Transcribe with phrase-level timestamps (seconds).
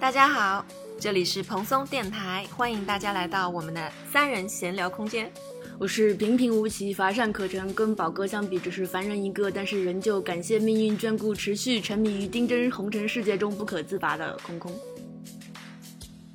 [0.00, 0.64] 大家好，
[1.00, 5.30] 这里是蓬松电台，欢迎大家来到我们的三人闲聊空间。
[5.76, 14.72] 我是平平无奇、乏善可陈，跟宝哥相比只是凡人一个，但是仍旧感谢命运眷顾，持续沉迷于丁真红尘世界中不可自拔的空空。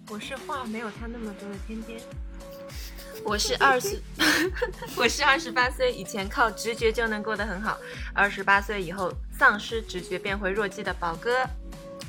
[0.09, 2.01] 我是话没有他那么多的天天。
[3.23, 3.97] 我是二十，
[4.97, 7.77] 我是二十八岁以前靠直觉就能过得很好，
[8.13, 11.47] 二十八岁以后丧失直觉变回弱鸡的宝哥。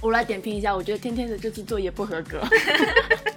[0.04, 2.42] 我来点评一下，我觉得天天的这次作业不合格。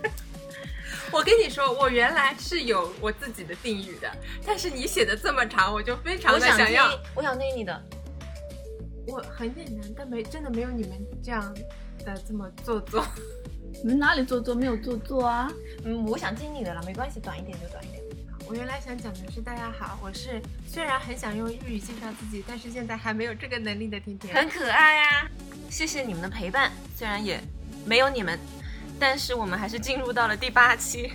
[1.14, 4.12] 我跟你说，我原来是有我自己的定语的，
[4.46, 6.92] 但是你写的这么长，我就非常的想要。
[7.16, 7.82] 我想听你的。
[9.08, 11.56] 我很简单，但没真的没有你们这样
[12.04, 13.06] 的这么做作。
[13.82, 14.54] 你们哪里做作？
[14.54, 15.50] 没有做作啊。
[15.86, 18.04] 嗯，我想听你的了，没关系，短一点就短一点。
[18.50, 24.34] 我原来想讲的是，大家好，我是虽然很想用日语介绍自己，但是现在还没有这个能力的甜甜。
[24.34, 25.28] 很可爱啊。
[25.70, 27.42] 谢谢你们的陪伴，虽然也
[27.86, 28.40] 没有你们，
[28.98, 31.12] 但是我们还是进入到了第八期。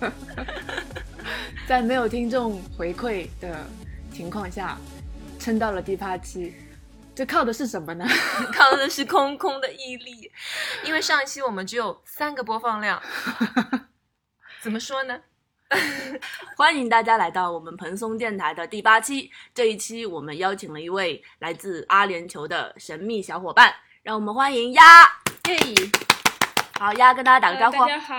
[1.68, 3.64] 在没有听众回馈的
[4.12, 4.76] 情况下，
[5.38, 6.52] 撑到了第八期，
[7.14, 8.04] 这靠的是什么呢？
[8.52, 10.32] 靠的是空空的毅力。
[10.84, 13.00] 因为上一期我们只有三个播放量，
[14.60, 15.20] 怎么说呢？
[16.56, 19.30] 欢迎大家来到我们蓬松电台的第八期。
[19.54, 24.82] 这一期我们邀请了一位来自阿联酋的神秘小伙伴，让我们欢迎鸭。
[25.44, 25.58] 嘿，
[26.78, 27.78] 好，鸭跟大家打个招呼。
[27.78, 28.14] 大家好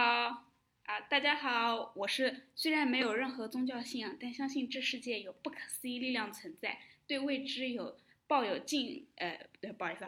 [0.85, 7.95] 啊，大家好，我是虽然没有任何宗教信仰，但相信这世界有不可思议力量存在，对未知有。
[8.27, 10.05] 抱有敬呃不，对，不好意思，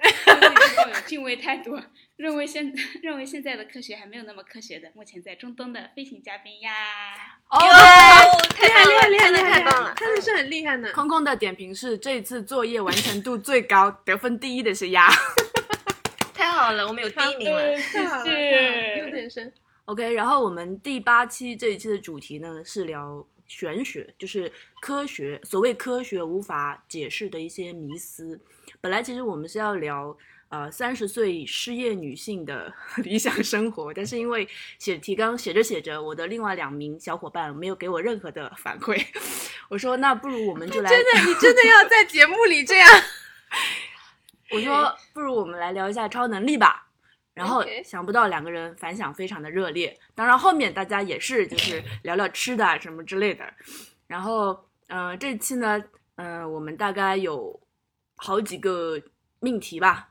[0.75, 1.79] 抱有敬畏态度，
[2.15, 2.73] 认为现
[3.03, 6.71] 认为现在的科学还没有那么科学的，目前在中东的飞行嘉宾呀。
[7.49, 7.59] 哦，
[8.55, 10.91] 太厉害，厉害，厉害，太棒了，真的是很厉害呢。
[10.93, 15.07] 空空的点评是这次作业完成度最高，得分第一的是鸭。
[16.33, 18.97] 太好了，我们有第一名了，谢谢。
[18.97, 19.53] 有点深。
[19.85, 23.25] OK，然后我们第八期这一期的主题呢是聊。
[23.48, 28.40] 玄学就是科学，所谓科学无法解释的一些迷思。
[28.81, 30.16] 本来其实我们是要聊
[30.50, 34.47] 呃三十岁失业女性的 理想生活，但是因为
[34.78, 39.02] 写提纲写着写着，我的另外两名小伙伴没有给我任何的反馈，
[39.69, 42.88] 我说那不如我们就来，真的你真的要在节目里这样？
[44.52, 46.87] 我说不如我们来聊一下超能力吧。
[47.38, 53.46] 然后想不到两个人反响非常的热烈，当然后面大家也是就是 聊聊吃的啊什么之类的。
[54.08, 55.84] 然后嗯，这期呢，
[56.16, 57.59] 嗯，我们大概有
[58.16, 59.00] 好几个
[59.40, 60.09] 命题吧。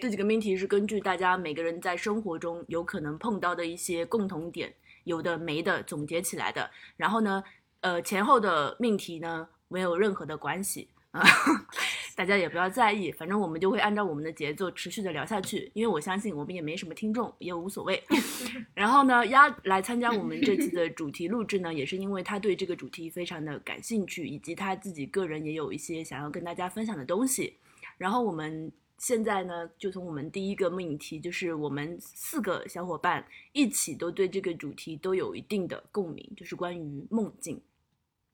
[0.00, 6.70] 这几个命题是根据大家每个人在生活中有可能碰到的一些共同点，有的没的总结起来的。
[6.96, 7.42] 然后呢，
[7.80, 10.88] 呃，前后的命题呢没有任何的关系。
[12.16, 18.02] 大家也不要在意，反正我们就会按照我们的节奏持续的聊下去，因为我相信我们也没什么听众，也无所谓。
[18.72, 27.58] 然后呢，丫来参加我们这次的主题录制呢，也是因为他对这个主题非常的感兴趣，以及他自己个人也有一些想要跟大家分享的东西。
[27.98, 33.22] 然后我们现在呢，就从我们第一个命题，就是我们四个小伙伴
[33.52, 37.60] 一起都对这个主题都有一定的共鸣，就是关于梦境。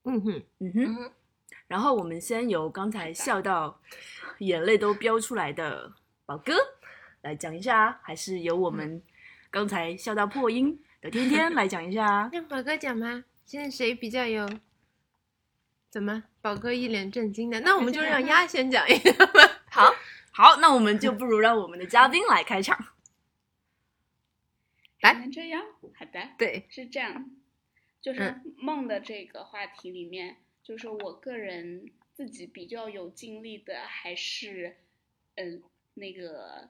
[0.04, 1.10] 嗯哼，嗯哼。
[1.72, 3.80] 然后我们先由刚才笑到
[4.40, 5.90] 眼泪都飙出来的
[6.26, 6.52] 宝哥
[7.22, 9.02] 来讲一下，还是由我们
[9.50, 12.28] 刚才笑到破音的天天来讲一下？
[12.30, 13.24] 让宝哥讲吗？
[13.46, 14.46] 现在谁比较有？
[15.88, 16.24] 怎么？
[16.42, 19.40] 宝哥一脸震惊的，那我们就让鸭先讲一个吧。
[19.72, 19.94] 好，
[20.30, 22.88] 好，那我们就不如让我们的嘉宾来开场。
[25.00, 25.64] 来，这样，
[25.98, 27.30] 好的，对，是这样，
[28.02, 30.36] 就是梦的这个话题里面。
[30.62, 34.76] 就是我个人自己比较有经历的，还是，
[35.34, 35.60] 嗯，
[35.94, 36.68] 那个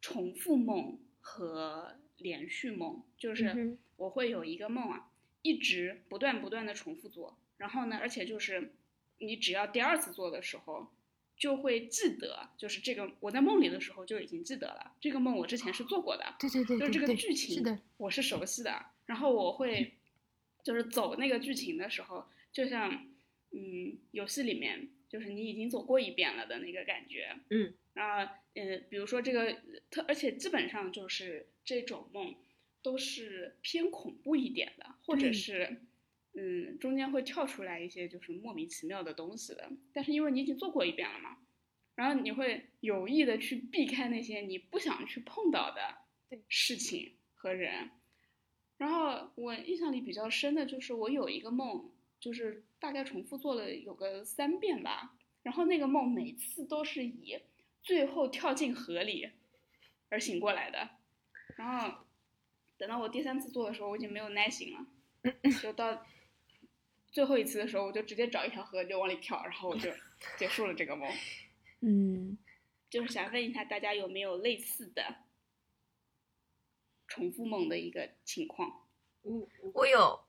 [0.00, 3.02] 重复梦和连续梦。
[3.16, 5.10] 就是我会有一个梦啊，
[5.42, 8.72] 一直不断不断的重复做，然后呢，而且就是
[9.18, 10.88] 你只要第二次做的时候，
[11.36, 18.86] 就会记得，就是这个我在梦里的时候就已经记得了，这个梦我之前是做过的，对对对，就是这个剧情我是熟悉的。
[19.06, 19.94] 然后我会
[20.64, 23.06] 就是走那个剧情的时候，就像。
[23.50, 29.56] 嗯，游戏里面就是你已经走过一遍了的那个感觉，嗯，然后呃，比如说这个
[29.90, 32.34] 特，而且基本上就是这种梦
[32.82, 35.80] 都是偏恐怖一点的，或者是
[36.34, 41.38] 嗯中间会跳出来一些就是莫名其妙的东西的，但是因为你已经做过一遍了嘛，
[41.94, 45.80] 然后你会有意的去避开那些你不想去碰到的
[46.48, 47.90] 事情和人，
[48.76, 51.90] 然后我印象里比较深的就是我有一个梦。
[52.20, 57.40] 就是大概重复做了有个三遍吧，然后那个梦每次都是以
[57.82, 59.30] 最后跳进河里
[60.08, 60.90] 而醒过来的。
[61.56, 62.06] 然后
[62.76, 64.86] 等到我第三次做的时候，我已经没有耐心了，
[65.60, 66.06] 就到
[67.10, 69.90] 最后一次的时候，我就直接找一条河就往里跳，然后我就
[70.36, 71.10] 结束了这个梦。
[71.80, 72.38] 嗯，
[72.88, 75.24] 就是想问一下大家有没有类似的
[77.08, 78.86] 重复梦的一个情况？
[79.24, 80.20] 嗯我有，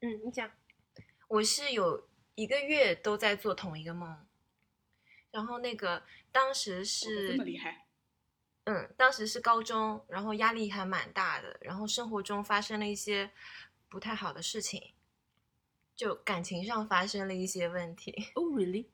[0.00, 0.50] 嗯，你讲。
[1.32, 4.26] 我是有一个月都在做同一个梦，
[5.30, 7.86] 然后那个当时哦是这么厉害？
[8.64, 13.30] 嗯，当时是高中，然后压力还蛮大的，然后生活中发生了一些
[13.88, 14.92] 不太好的事情，
[15.96, 18.84] 就感情上发生了一些问题，哦，really？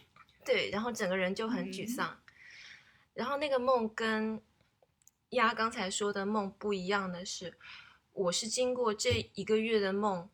[0.44, 2.20] 对，然后整个人就很沮嗯丧。
[3.14, 4.42] 然后那个梦跟
[5.30, 7.56] 丫刚才说的梦不一样的是，
[8.12, 10.28] 我是经过这一个月的梦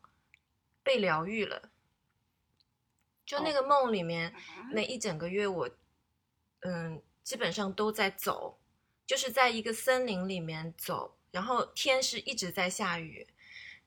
[0.83, 1.71] 被疗愈了。
[3.25, 5.71] 就那个梦里面，啊那一整个月我，
[6.61, 8.59] 嗯，基本上都在走，
[9.07, 13.27] 就是在一个森林里面走，然后天是一直在下雨，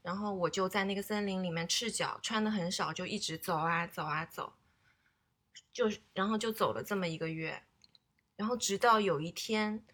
[0.01, 4.53] 然后我就在那个森林里面赤脚，穿的很少，就一直走啊走啊走，
[5.71, 7.61] 就是然后就走了这么一个月，
[8.35, 9.85] 然后直到有一天，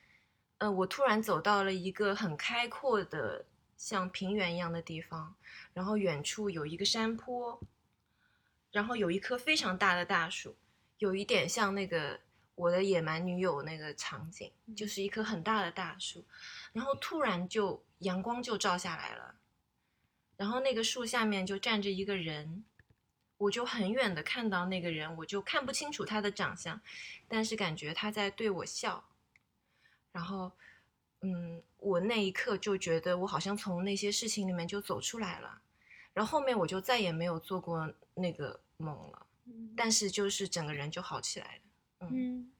[0.59, 3.45] 呃，我突然走到了一个很开阔的
[3.81, 5.35] 像平原一样的地方，
[5.73, 7.59] 然后远处有一个山坡，
[8.71, 10.55] 然后有一棵非常大的大树，
[10.99, 12.19] 有一点像那个
[12.53, 16.23] 我的野蛮女友那个场景，就是一棵很大的大树，
[16.73, 19.33] 然后突然就阳光就照下来了，
[20.37, 22.63] 然后那个树下面就站着一个人，
[23.39, 26.79] 我就很远的看到那个人，我就看不清楚他的长相，
[27.27, 29.03] 但是感觉他在对我笑，
[30.11, 30.51] 然后，
[31.21, 35.61] 嗯，我那一刻就觉得我好像从那些事情里面就走出来了，
[36.13, 39.27] 然后后面我就再也没有做过那个梦了，
[39.75, 41.61] 但是就是整个人就好起来了。
[41.99, 42.51] 嗯嗯，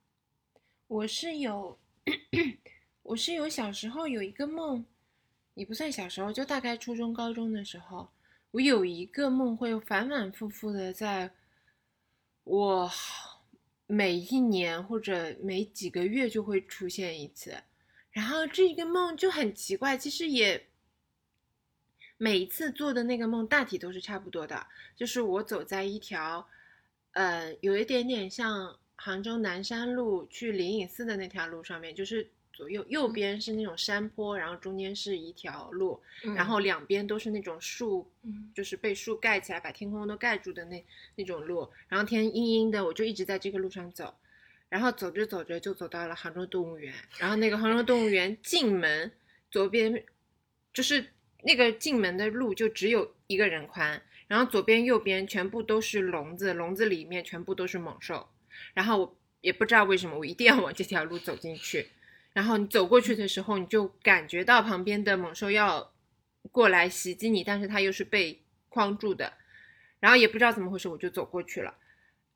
[0.88, 1.80] 我是有，
[3.02, 4.86] 我是有小时候有一个梦，
[5.56, 8.08] 也不算小时候，就大概初中、高中的时候，
[8.52, 11.32] 我有一个梦会反反复复的在
[12.44, 12.92] 我
[13.88, 17.64] 每一年或者每几个月就会出现一次，
[18.12, 20.68] 然后这个梦就很奇怪，其实也
[22.18, 26.48] 每一次做的那个梦大体都是差不多的，就是我走在一条，
[27.14, 36.00] 呃，有一点点像杭州南山路去灵隐寺的那条路上面，就是左右右边是那种山坡，然后中间是一条路，
[36.36, 38.52] 然后两边都是那种树，嗯。
[38.54, 40.86] 就是被树盖起来，把天空都盖住的那
[41.16, 44.14] 那种路，然后天阴阴的，我就一直在这个路上走，
[44.72, 49.12] 然后走着走着就走到了杭州动物园，然后那个杭州动物园进门
[49.52, 50.02] 左边
[50.74, 51.08] 就是
[51.44, 58.30] 那个进门的路就只有一个人宽，然后左边右边全部都是笼子，笼子里面全部都是猛兽，
[58.74, 61.90] 然后我也不知道为什么我一定要往这条路走进去，
[62.32, 65.92] 然后你走过去的时候，你就感觉到旁边的猛兽要
[66.50, 69.34] 过来袭击你，但是它又是被框住的，
[70.00, 71.76] 然后也不知道怎么回事，我就走过去了，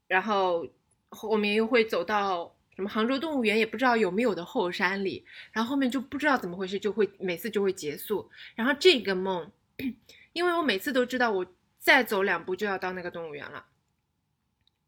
[0.08, 0.68] 然后
[1.16, 8.30] 后面又会走到什么杭州动物园，也不知道有没有的后山里，然后后面就不知道怎么回事，就会每次就会结束。
[8.54, 9.50] 然后这个梦，
[10.34, 11.46] 因为我每次都知道我
[11.80, 13.66] 再走两步就要到那个动物园了，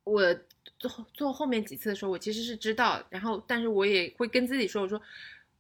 [0.04, 0.36] 我
[0.78, 5.02] 做做后面几次的时候，我其实是知道，然后但是我也会跟自己说，我说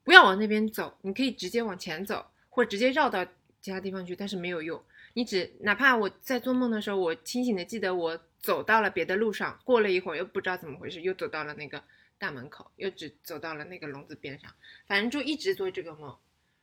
[0.03, 3.25] 不要往那边走，你可以直接往前走，或者直接绕到
[3.61, 4.81] 其他地方去，但是没有用。
[5.13, 11.83] 你只哪怕我在做梦的时候，我清醒的记得我走到了别的路上，过了一会儿又不知道怎么回事，又走到了那个
[12.17, 14.49] 大门口，又只走到了那个笼子边上，
[14.87, 16.17] 反正就一直做这个梦，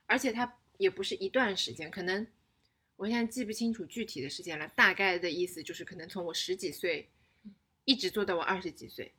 [0.06, 2.26] 而且它也不是一段时间，可能
[2.96, 7.10] 我现在记不清楚具体的时间了，大概的意思就是可能从我十几岁
[7.84, 9.12] 一直做到我二十几岁，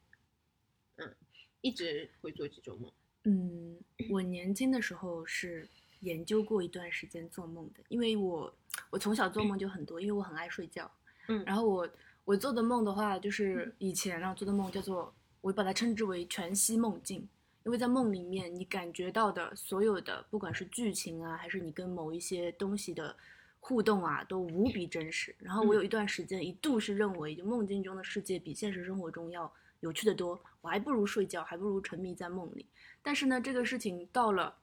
[0.96, 1.16] 嗯，
[1.62, 2.92] 一直会做这种梦。
[3.26, 3.78] 嗯，
[4.10, 5.70] 我年轻的时候是
[6.00, 8.58] 研究过一段时间做梦的，因为我
[8.90, 10.92] 我从小做梦就很多，因为我很爱睡觉。
[11.28, 11.90] 嗯然后我
[12.26, 17.28] 我做的梦的话，就是以前让我做的梦叫做，我把它称之为全息梦境，
[17.64, 23.16] 因为在梦里面你感觉到的所有的，不管是剧情啊，还是你跟某一些东西的
[23.60, 25.36] 互动啊，都无比真实。
[25.38, 29.52] 然后我有一段时间一度是认为，就梦境中的世界比现实生活中要
[29.82, 32.66] 有趣的多，我还不如睡觉，还不如沉迷在梦里。
[33.04, 34.56] 但是呢，这个事情到了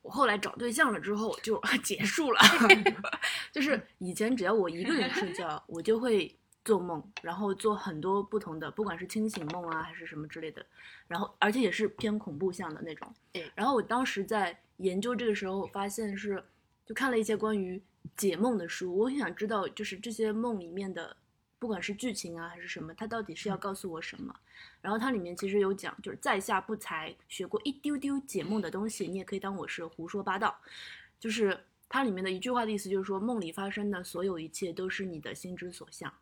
[0.00, 2.40] 我后来找对象了之后就 结束了，
[3.50, 6.32] 就是以前只要我一个人睡觉，我就会
[6.64, 10.64] 做梦，然后做很多不同的，不管是清醒梦啊还是什么之类的，
[11.08, 13.12] 然后而且也是偏恐怖向的那种。
[13.32, 16.42] 对然后我当时在研究这个时候，我发现是
[16.86, 17.80] 就看了一些关于
[18.16, 21.16] 解梦的书，我很想知道就是这些梦里面的
[21.58, 24.34] 不管是剧情啊还是什么，它到底是要告诉我什么？
[24.80, 30.56] 然后它里面其实有讲，就是在下不才，学过一丢丢解梦的东西，你也可以当我是胡说八道。
[31.18, 36.12] 就是它里面的一句话的意思，就是说梦里发生的所有一切都是你的心之所向，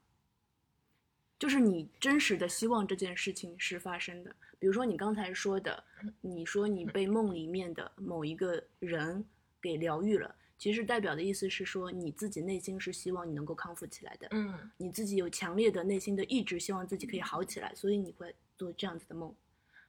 [1.40, 4.30] 就是你真实的希望这件事情是发生的。
[4.58, 5.82] 比如说你刚才说的，
[6.20, 9.24] 你说你被梦里面的某一个人
[9.58, 10.34] 给疗愈了。
[10.58, 19.34] 其实代表的意思是说，你自己内心是希望你能够康复起来的，嗯你自己有强烈的内心的意志，希望自己可以好起来，所以你会做这样子的梦。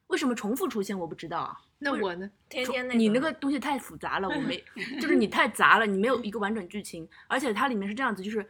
[0.08, 1.60] 为什么重复出现我不知道啊？
[1.78, 2.32] 那我呢？
[2.48, 4.64] 天天那你那个个东西太复杂了，我 没，
[5.02, 8.50] 就是你太杂了，你没有一个完整剧情，而且它里面是这样子，就是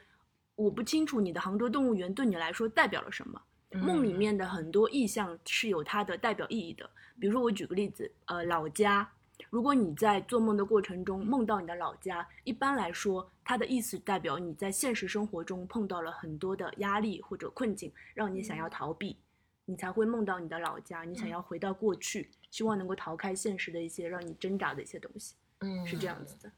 [0.62, 3.42] 我不清楚你的杭州动物园对你来说代表了什么。
[3.72, 4.18] 梦里嗯。
[4.18, 6.90] 面的很多意象是有它的代表意义的，
[7.20, 9.10] 比如说我举个例子，呃，老家，
[9.50, 19.18] 如果你在做梦的过程中梦到你的老家，一般来说，它的意思代表你在现实生活中碰到了很多的压力或者困境，让你想要逃避，
[19.66, 26.52] 你才会梦到你的老家，你想要回到过去，希望能够逃开现实的一些让你挣扎的一些东西，嗯是这样子的，嗯。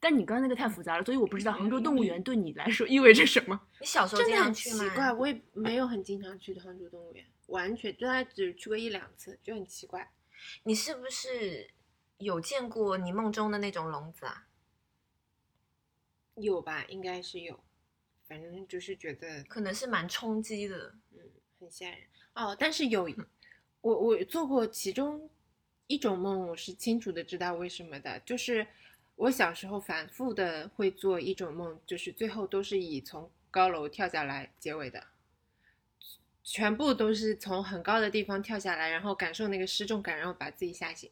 [0.00, 3.60] 但你刚刚那个太复杂了，所以我不知道杭州动物园对你来说意味着什么。
[3.80, 4.84] 你小时候经常去吗？
[4.84, 10.10] 奇怪，我也没有很经常去杭州动物园，完全就大概只去过一两次，就很奇怪。
[10.64, 11.70] 你是不是
[12.18, 14.46] 有见过你梦中的那种笼子啊？
[16.34, 16.84] 有吧？
[16.88, 17.58] 应该是有，
[18.28, 20.94] 反正就是觉得可能是蛮冲击的。
[21.12, 21.20] 嗯
[21.58, 21.98] 很吓人
[22.34, 22.54] 哦。
[22.58, 23.08] 但是有
[23.80, 25.30] 我我做过其中
[25.86, 28.66] 一种梦，我是清楚的知道为什么的，就是
[29.16, 35.02] 我小时候反复的会做一种梦，就是最后都是以从高楼跳下来结尾的。
[36.44, 41.10] 全部都是从很高的地方跳下来，然后感受那个失重感，然后把自己吓醒。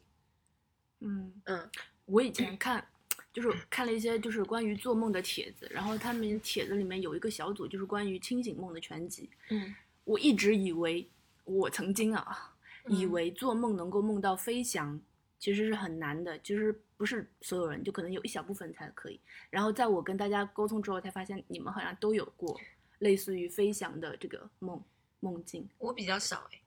[1.01, 1.69] 嗯，嗯，
[2.05, 2.87] 我以前看，
[3.33, 9.29] 就是看了一些就是关于做梦的帖子，然后他们帖子里面有一个小组就是关于清醒梦的全集。
[9.49, 11.05] 嗯，我一直以为，
[11.43, 12.55] 我曾经啊，
[12.87, 15.01] 以嗯为做梦能够梦到飞翔，
[15.39, 19.19] 其实是很难的，就是不是所有人，就可能有一小部分才可以。
[19.49, 22.59] 然后在我跟大家沟通之后，才发现你们好像都有过
[22.99, 24.81] 类似于飞翔的这个梦
[25.19, 25.67] 梦境。
[25.77, 26.61] 我比较少哎。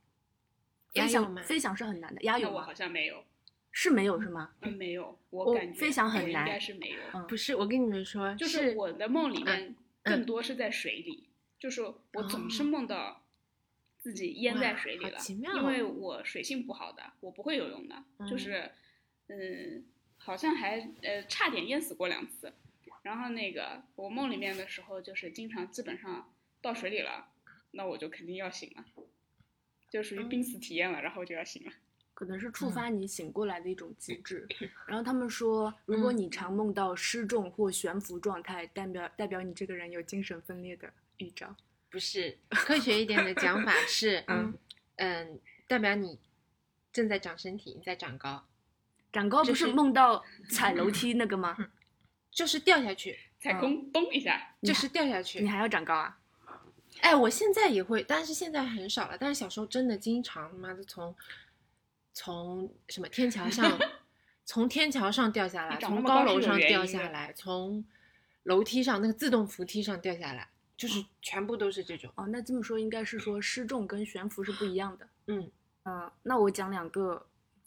[0.94, 2.72] 飞翔飞翔是很难的，鸭有我好？
[2.74, 3.22] 像没有，
[3.70, 4.50] 是没有是吗？
[4.62, 6.98] 嗯，没有，我我感觉飞翔很难应该是没有。
[7.14, 11.82] 嗯不是，我跟你们说，就是我的梦里面嗯更多是在水里，就是
[12.14, 13.22] 我总是哦梦到
[14.08, 17.94] 自己淹在水里了，奇妙因为哦我水性不好的，我不会游泳的，
[18.26, 18.70] 就嗯是
[19.26, 19.84] 嗯，
[20.16, 22.50] 好像还呃差点淹死过两次。
[23.02, 27.28] 然后那个我梦里面的时候，就是经常基本上到水里了，
[27.72, 28.84] 那我就肯定要醒了，
[29.90, 31.72] 就属于濒死体验了，然后就要醒了。
[32.14, 34.48] 可能是触发你醒过来的一种机制。
[34.86, 41.54] 然后他们说，如果你常梦到失重或悬浮状态，代表代表你这个人有精神分裂的预兆。
[41.90, 44.54] 不是科学一点的讲法是， 嗯
[44.96, 46.18] 嗯代表你
[46.92, 48.46] 正在长身体，你在长高，
[49.12, 51.56] 长高不是是梦到踩楼梯那个吗？
[52.30, 55.48] 就是掉下去，嗯踩空嘣一下，就是掉下去你。
[55.48, 56.18] 还要长高啊？
[57.00, 59.16] 哎，我现在也会，但是现在很少了。
[59.18, 61.14] 但是小时候真的经常，妈的从
[62.12, 63.78] 从什么天桥上，
[64.44, 67.84] 从天桥上掉下来，从高楼上掉下来，从
[68.42, 72.10] 楼梯上那个自动扶梯上掉下来，就是全部都是这种。
[72.14, 75.06] 哦，那这么说应该是说失重跟悬浮是不一样的。
[75.26, 75.50] 嗯
[75.84, 77.26] 嗯，那我讲两个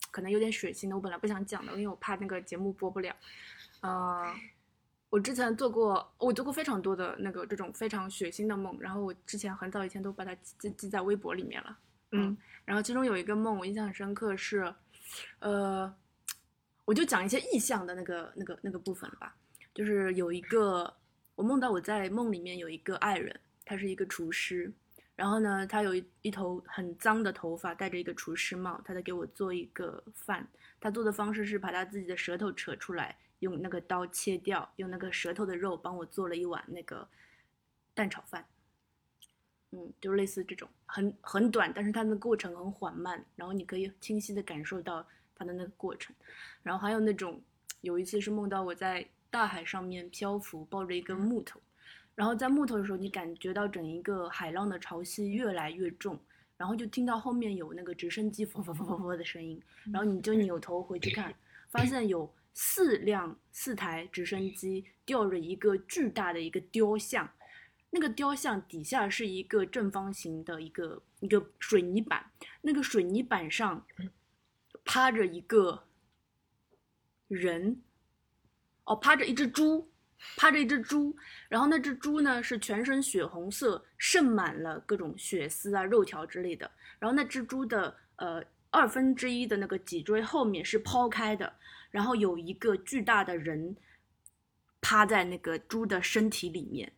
[0.10, 3.16] 可能有点血腥的，我本来不想讲的，因为我怕那个节目播不了。
[3.82, 4.34] 呃，
[5.10, 11.78] 我之前做过，我做过非常多的那个这种非常血腥的梦，然后我之前很早以前都把它记记记在微博里面了。
[12.14, 14.74] 嗯，然后其中有一个梦我印象很深刻是，
[15.40, 15.94] 呃，
[16.86, 19.36] 我就讲一些意象的那个那个那个部分了吧，
[19.74, 20.94] 就是有一个
[21.42, 24.72] 我梦到我在梦里面有一个爱人，他是一个厨师，
[25.16, 30.48] 然后呢，他有一一头很脏的头发，戴着一个厨师帽，他在给我做一个饭。
[30.80, 37.10] 他做的方式是把他自己的舌头扯出来，用那个刀切掉，用那个舌头的肉帮我做了一碗那个
[37.96, 38.46] 蛋炒饭。
[39.72, 46.16] 嗯，就类似这种很很短，但是它的过程很缓慢，然后你可以清晰的感受到它的那个过程。
[46.62, 47.42] 然后还有那种
[47.82, 51.60] 有一次是梦到我在大海上面漂浮，抱着一根木头，
[52.14, 56.20] 然后在木头的时候，你感觉到整一个海浪的潮汐越来越重，
[56.58, 61.34] 然后就听到后面有那个直升机啵啵啵啵啵的声音，然后你就扭头回去看，
[61.70, 67.28] 发现有四辆四台直升机吊着一个巨大的一个雕像，
[67.90, 72.30] 那个雕像底下是一个正方形的一个一个水泥板，
[72.62, 73.86] 那个水泥板上
[74.84, 75.86] 趴着一个
[77.30, 77.82] 人，
[78.96, 79.90] 趴着一只猪，
[80.38, 81.16] 趴着一只猪，
[81.50, 86.70] 然后那只猪呢是全身血红色，渗满了各种血丝啊、肉条之类的。
[87.00, 91.52] 然后那只猪的呃二分之一的那个脊椎后面是抛开的，
[91.90, 93.76] 然后有一个巨大的人
[94.80, 96.92] 趴在那个猪的身体里面，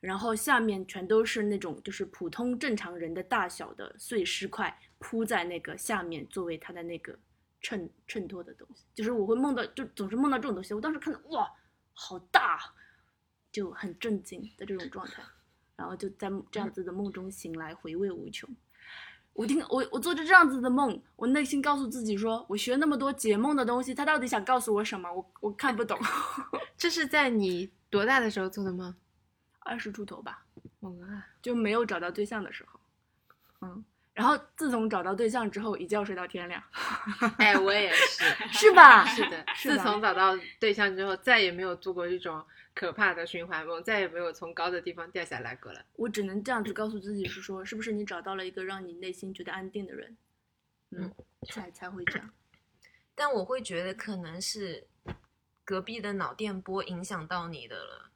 [0.00, 7.18] 然后下面全都是那种就是普通正常人的大小的碎尸块铺在那个下面，作为它的那个
[7.64, 8.84] 衬衬托的东西。
[8.94, 10.72] 就是我会梦到，就总是梦到这种东西。
[10.72, 11.50] 我当时看到哇。
[11.96, 12.58] 好大，
[13.52, 15.22] 就很震惊的这种状态，
[15.76, 18.50] 然后就在这样子的梦中醒来，回味无穷。
[19.32, 25.08] 我听我我做着这样子的梦，我内心告诉自己说，我学那么多解梦的东西，他到底想告诉我什么？
[25.08, 25.96] 我我看不懂。
[26.76, 28.92] 这是在你多大的时候做的梦？
[29.60, 30.44] 二十出头吧，
[30.80, 30.92] 哇，
[31.40, 32.80] 就没有找到对象的时候，
[33.60, 33.84] 嗯。
[34.14, 36.62] 然后自从找到对象之后，一觉睡到天亮。
[37.38, 39.04] 哎，我也是，是吧？
[39.06, 42.42] 是的，自从找到对象之后，再也没有做过这种
[42.74, 45.84] 可怕的循环梦，再也没有从高的地方掉下来过了。
[45.96, 50.16] 我只能这样子告诉自己，是说，是不是你找到了一个让你内心觉得安定的人？
[50.96, 51.12] 嗯，
[51.48, 52.30] 才才会这样。
[53.16, 54.86] 但我会觉得可能是
[55.64, 58.10] 隔壁的脑电波影响到你的了。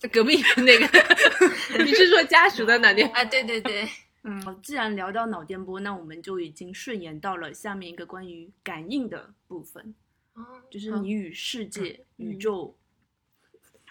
[0.12, 0.86] 隔壁那个，
[1.82, 3.10] 你是说家属的脑电？
[3.12, 3.88] 啊，对对对。
[4.24, 9.94] 嗯，既然聊到脑电波，那我们就已经顺延到了下面一个关于感应的部分。
[10.34, 12.78] 哦，就是你与世界、宇宙、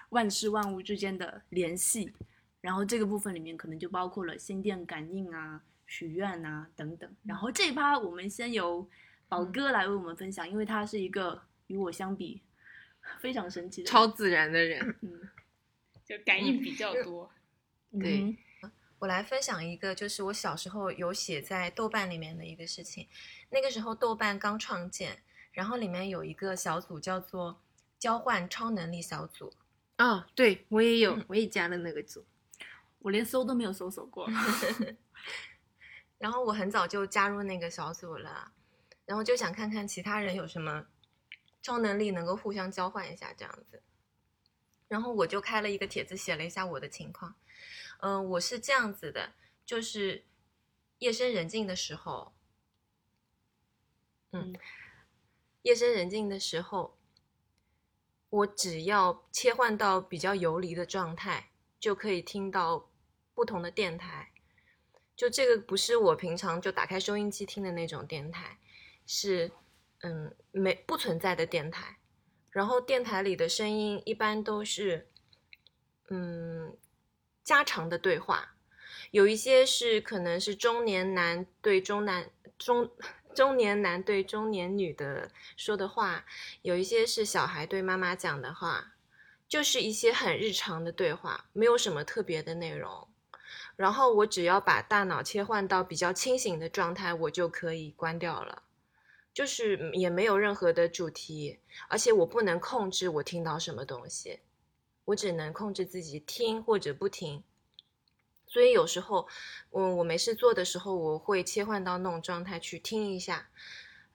[0.09, 2.13] 万事万物之间的联系。
[2.61, 7.13] 然后这个部分里面可能就包括了心电感应啊、许愿啊等等。
[7.25, 8.87] 然后这一趴我们先由
[9.27, 12.41] 宝哥来为我们分享，因为他是一个与我相比
[13.19, 14.95] 非常神奇的超自然的人。
[15.01, 15.27] 嗯，
[16.05, 17.29] 就感应比较多。
[17.99, 18.37] 对。
[19.01, 23.07] 我来分享一个，就是我小时候有写在豆瓣里面的一个事情。
[23.49, 27.59] 那个时候豆瓣刚创建，然后里面有一个小组叫做
[27.97, 29.51] “交换超能力小组”。
[29.97, 32.23] 哦，对我也有，我也加了那个组，
[32.99, 34.29] 我连搜都没有搜索过。
[36.19, 38.51] 然后我很早就加入那个小组了，
[39.05, 40.85] 然后就想看看其他人有什么
[41.63, 43.81] 超能力能够互相交换一下这样子。
[44.87, 47.33] 然后我就开了一个帖子，写了一下我的情况。
[48.01, 49.33] 嗯，我是这样子的，
[49.63, 50.25] 就是
[50.97, 52.33] 夜深人静的时候，
[54.31, 54.55] 嗯，
[55.61, 56.97] 夜深人静的时候，
[58.29, 62.89] 我只要切换到比较游离的状态，就可以听到
[63.35, 64.31] 不同的电台。
[65.15, 68.57] 就这个不是我平常就打开收音机听的那种电台，
[69.05, 69.51] 是
[69.99, 71.99] 嗯没不存在的电台。
[72.49, 75.07] 然后电台里的声音一般都是
[76.09, 76.75] 嗯。
[77.43, 78.55] 家常的对话，
[79.11, 82.91] 有一些是可能是中年男对中男中
[83.33, 86.25] 中年男对中年女的说的话，
[86.61, 88.93] 有一些是小孩对妈妈讲的话，
[89.47, 93.07] 就是一些很日常的对话，没有什么特别的内容。
[93.75, 98.63] 然后我只要把大脑切换到比较清醒的状态，我就可以关掉了，
[99.33, 104.41] 就是也没有任何的主题，而且我不能控制我听到什么东西。
[105.11, 107.43] 我只能控制自己听或者不听，
[108.47, 109.27] 所以有时候，
[109.69, 113.49] 我我没事做的时候，我会切换到那种状态去听一下，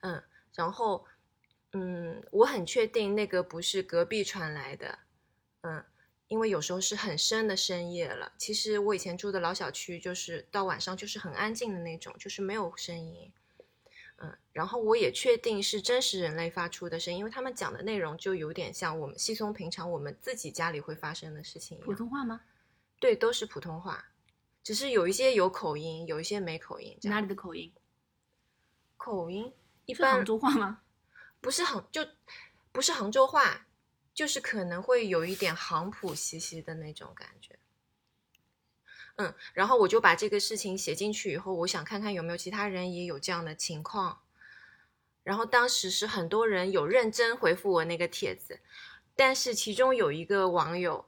[0.01, 0.23] 嗯，
[0.55, 1.05] 然后，
[1.73, 4.99] 嗯，我很确定那个不是隔壁传来的，
[5.61, 5.85] 嗯，
[6.29, 8.33] 因为有时候是很深的深夜了。
[8.39, 13.31] 其实我以前住的老小区，就是到晚上就是很安静的那种，就是没有声音。
[14.17, 21.85] 嗯，然后我也确定是真实人类发出的声音，因为他们讲的内容就有点像我们稀松平常我们自己家里会发生的事情一样。
[21.85, 22.41] 普通话吗？
[22.99, 24.03] 对，都是普通话，
[24.63, 26.97] 只是有一些有口音，有一些没口音。
[27.03, 27.71] 哪里的口音？
[28.97, 29.53] 口音
[29.85, 30.81] 一般杭州话吗？
[31.39, 32.01] 不是杭，就
[32.71, 33.67] 不是杭州话，
[34.13, 37.56] 就是可能会有一点杭普兮兮的那种感觉。
[39.17, 44.19] 嗯，然后我就把这个事情写进去以后，我想看看有没有其他人也有这样的情况。
[45.23, 48.59] 然后当时是很多人有认真回复我那个帖子，
[49.15, 51.05] 但是其中有一个网友，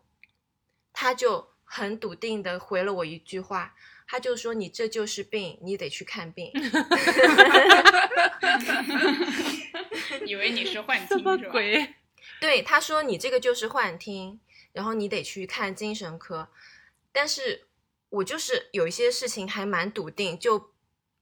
[0.92, 3.76] 他就很笃定的回了我一句话，
[4.08, 6.52] 他就说：“你这就是病，你得去看病。
[10.26, 11.38] ”以为你是幻听是吧？
[11.52, 11.94] 鬼？
[12.42, 14.40] 对，他说你这个就是幻听，
[14.74, 16.50] 然后你得去看精神科，
[17.12, 17.68] 但是。
[18.10, 20.74] 我就是有一些事情还蛮笃定，就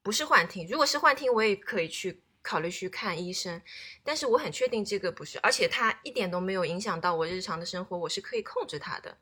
[0.02, 0.68] 不是幻听。
[0.68, 3.62] 如果是幻听，我也可以去考虑去看医生。
[4.04, 9.18] 但是我很确定这个不是，而且它一点都没有影响到我日常的生活，我是可以控制它的。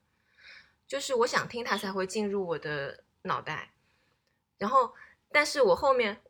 [0.87, 3.73] 就是我想听它才会进入我的脑袋。
[4.57, 4.93] 然后，
[5.31, 6.21] 但是我后面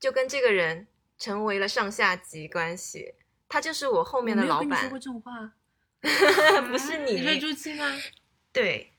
[0.00, 0.86] 就跟这个人
[1.18, 3.14] 成为了上下级关系，
[3.48, 4.80] 他就是我后面的老板。
[4.80, 5.52] 说过这种话？
[6.70, 7.20] 不是你。
[7.20, 7.84] 你说朱七吗？
[8.52, 8.92] 对，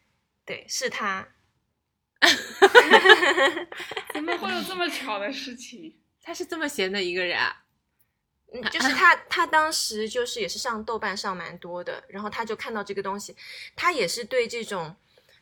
[0.50, 1.28] 对，是他。
[4.12, 5.96] 怎么会有这么巧的事情？
[6.24, 7.66] 他是这么闲的一个人啊。
[8.52, 13.36] 嗯，就是他，他当时就是也是上豆瓣上蛮多的，然后他就看到这个东西，
[13.76, 14.96] 他也是对这种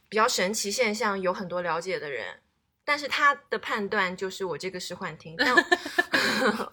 [0.10, 2.42] 比较神奇现象有很多了解的人，
[2.84, 5.56] 但是他的判断就是我这个是幻听，但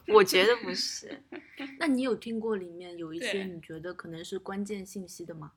[0.09, 1.23] 我 觉得不是。
[1.79, 5.53] 那你有听过里面有一些你觉得可能是关键信息的吗？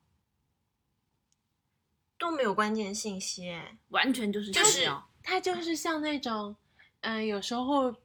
[2.18, 6.56] 都没有关键信息，哎，完全就是就是闲聊他就是像那种，
[7.02, 7.96] 嗯、有时候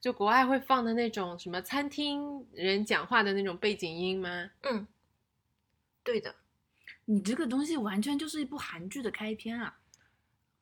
[0.00, 4.50] 就国外会放的那种什么餐厅人讲话的那种背景音吗？
[4.62, 4.86] 嗯，
[6.02, 6.34] 对的，
[7.06, 9.78] 你这个东西完全就是一部韩剧的开篇啊！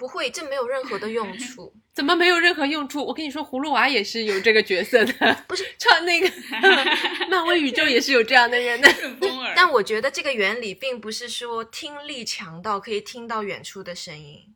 [0.02, 1.72] 不会，这没有任何的用处。
[1.94, 3.04] 怎么没有任何用处？
[3.04, 5.12] 我跟你说，葫芦娃也是有这个角色的，
[5.46, 6.28] 不是 唱那个
[7.30, 8.88] 漫威宇宙也是有这样的人的。
[9.54, 14.52] 但我觉得这个原理并不是说听力强到可以听到远处的声音，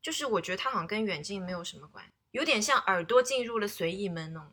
[0.00, 4.52] 就是我觉得它好像跟远近没有什么关系，有点像耳朵进入了随意门哦。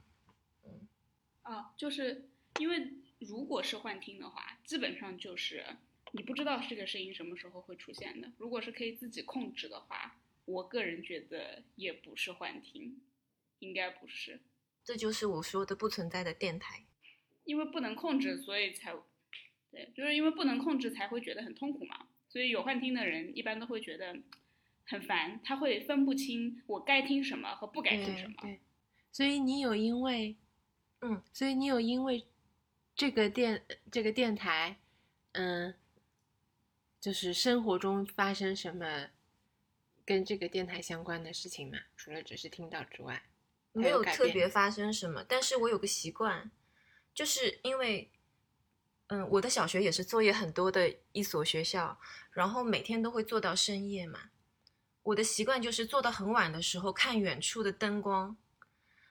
[1.43, 2.27] 啊，就是
[2.59, 5.63] 因为如果是幻听的话，基本上就是
[6.13, 8.27] 你不知道这个声音什么时候会出现的。
[8.37, 13.01] 如果是可以自己控制的话，我个人觉得也不是幻听，
[13.59, 14.39] 应该不是，
[14.83, 16.85] 这就是我说的不存在的电台。
[17.43, 18.93] 因为不能控制，所以才
[19.71, 22.07] 对，就是因为不能控制才会觉得很痛苦嘛。
[22.29, 24.15] 所以有幻听的人一般都会觉得
[24.85, 28.35] 很烦，他会分不清我该听什么和不该听什么。
[28.41, 28.59] 对，
[29.11, 30.37] 所以你有因为，
[31.01, 32.25] 嗯，所以你有因为
[32.95, 34.77] 这个电这个电台，
[35.31, 35.73] 嗯，
[36.99, 39.09] 就是生活中发生什么
[40.05, 41.77] 跟这个电台相关的事情嘛？
[41.95, 43.23] 除了只是听到之外，
[43.73, 46.51] 没有特别发生什么，但是我有个习惯，
[47.13, 48.11] 就是因为，
[49.07, 51.99] 嗯，我的小学也是作业很多的一所学校，
[52.31, 54.29] 然后每天都会做到深夜嘛。
[55.03, 58.37] 我的习惯就是做到很晚的时候看远处的灯光，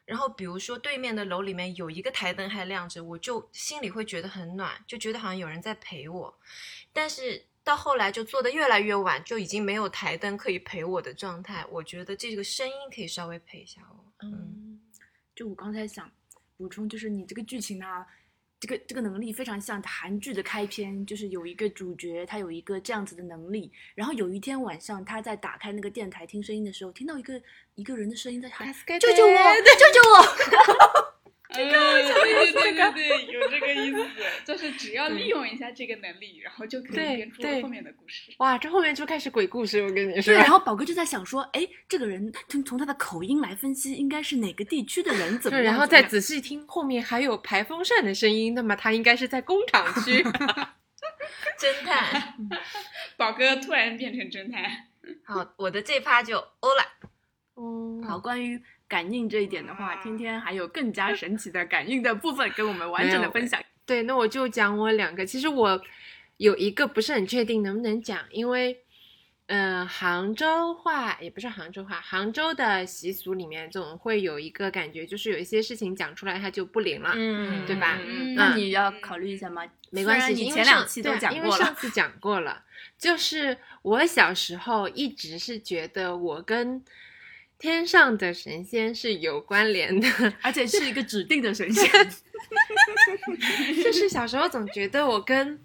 [0.04, 6.38] 然后比如说对面的楼里面有一个台灯还亮着，我就心里会觉得很暖，就觉得好像有人在陪我。
[6.92, 14.12] 但是到后来就做的越来越晚，就已经没有台灯可以陪我的状态，我觉得这个声音可以稍微陪一下我。
[14.24, 14.32] 嗯。
[14.32, 14.80] 嗯，
[15.34, 16.10] 就我刚才想
[16.56, 18.04] 补充，就是你这个剧情呢，
[18.58, 27.40] 这个这个能力非常像韩剧的开篇，就是有一个主角他有一个这样子的能力，然后有一天晚上他在打开那个电台听声音的时候，听到一个
[27.74, 31.10] 一个人的声音在喊救救救我，救救我！
[31.52, 31.72] 这个
[32.62, 34.06] 对对对对对，有这个意思，
[34.44, 38.32] 就是只要利用一下这个能力，然后就可以编出后面的故事。
[38.38, 40.34] 哇，这后面就开始鬼故事，我跟你说对，。
[40.34, 45.60] 然后宝哥就在想说，哎，这个人从从他的口音来分析，应该是哪个地区的人，怎么？
[45.60, 50.22] 然后再仔细听，后面还有排风扇的声音，那么他应该是在工厂区。
[51.58, 52.34] 侦探。
[53.16, 54.64] 宝哥突然变成侦探，
[55.24, 56.82] 好，我的这趴就欧了。
[57.56, 63.62] 嗯，好，关于感应这一点的话，天天还有更加神奇的感应的部分跟我们完整的分享。
[63.86, 65.24] 对，那我就讲我两个。
[65.24, 65.80] 其实我
[66.38, 68.80] 有一个不是很确定能不能讲，因为，
[69.46, 77.12] 嗯、杭州话也不是杭州话，杭州的习俗里面总会有一个感觉，就是有一些事情讲出来它就不灵了。
[77.14, 79.62] 嗯对吧嗯那你要考虑一下吗？
[79.90, 81.64] 没关系，你前两期都讲过了。
[81.64, 82.64] 上次讲过了。
[82.98, 86.82] 就是我小时候一直是觉得我跟
[87.60, 90.08] 天上的神仙是有关联的，
[90.42, 91.88] 而且是一个指定的神仙。
[93.84, 95.62] 就是小时候总觉得我跟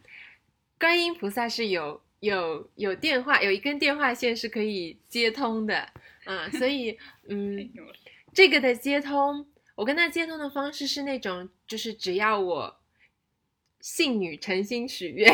[0.77, 5.89] 观音菩萨是有有有电话，有一根电话线是可以接通的，
[6.25, 6.97] 嗯，所以
[7.29, 7.71] 嗯，
[8.33, 12.77] 这个的接通，我跟他接通的方式是那种，就是只要我
[13.79, 15.33] 信女诚心许愿，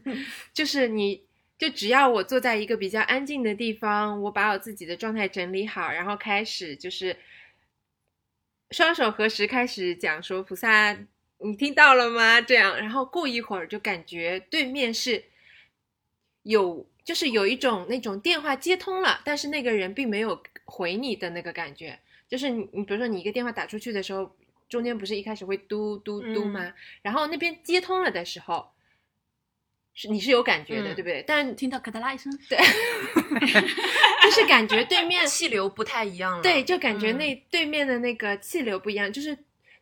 [0.52, 1.24] 就是你。
[1.62, 7.16] 就只要我坐在一个比较安静的地方，我把我自己的状态整理好，然后开始就是
[8.72, 10.92] 双手合十，开始讲说菩萨，
[11.38, 12.40] 你听到了吗？
[12.40, 15.22] 这样，然后过一会儿就感觉对面是
[16.42, 21.96] 有，就是有一种那种电话接通了，但是那个人并没有回你的那个感觉，
[22.26, 24.34] 就是你你比如说你一个电话打出去的时候，
[24.68, 26.74] 中间不是一开始会嘟嘟嘟吗？
[27.02, 28.71] 然后那边接通了的时候，
[29.94, 31.24] 是你是有感觉的，嗯对不对？
[31.26, 32.58] 但听到咔嗒啦一声，对
[34.24, 36.42] 就是感觉对面气流不太一样了。
[36.42, 39.36] 对，就感觉嗯那对面的那个气流不一样，就是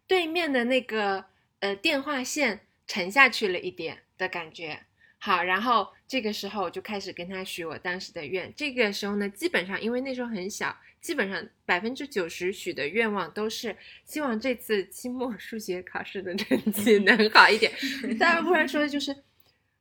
[0.07, 1.25] 对面的那个
[1.61, 4.81] 呃电话线沉下去了一点的感觉。
[5.23, 8.53] 好，然后这个时候我就开始跟他许我当时的愿。
[8.57, 17.71] 这个时候呢，基本上因为那时候很小，基本上百分之九十许的愿望都是希望这次期末数学考试的成绩能好一点。
[18.19, 19.15] 当然，不然说的就是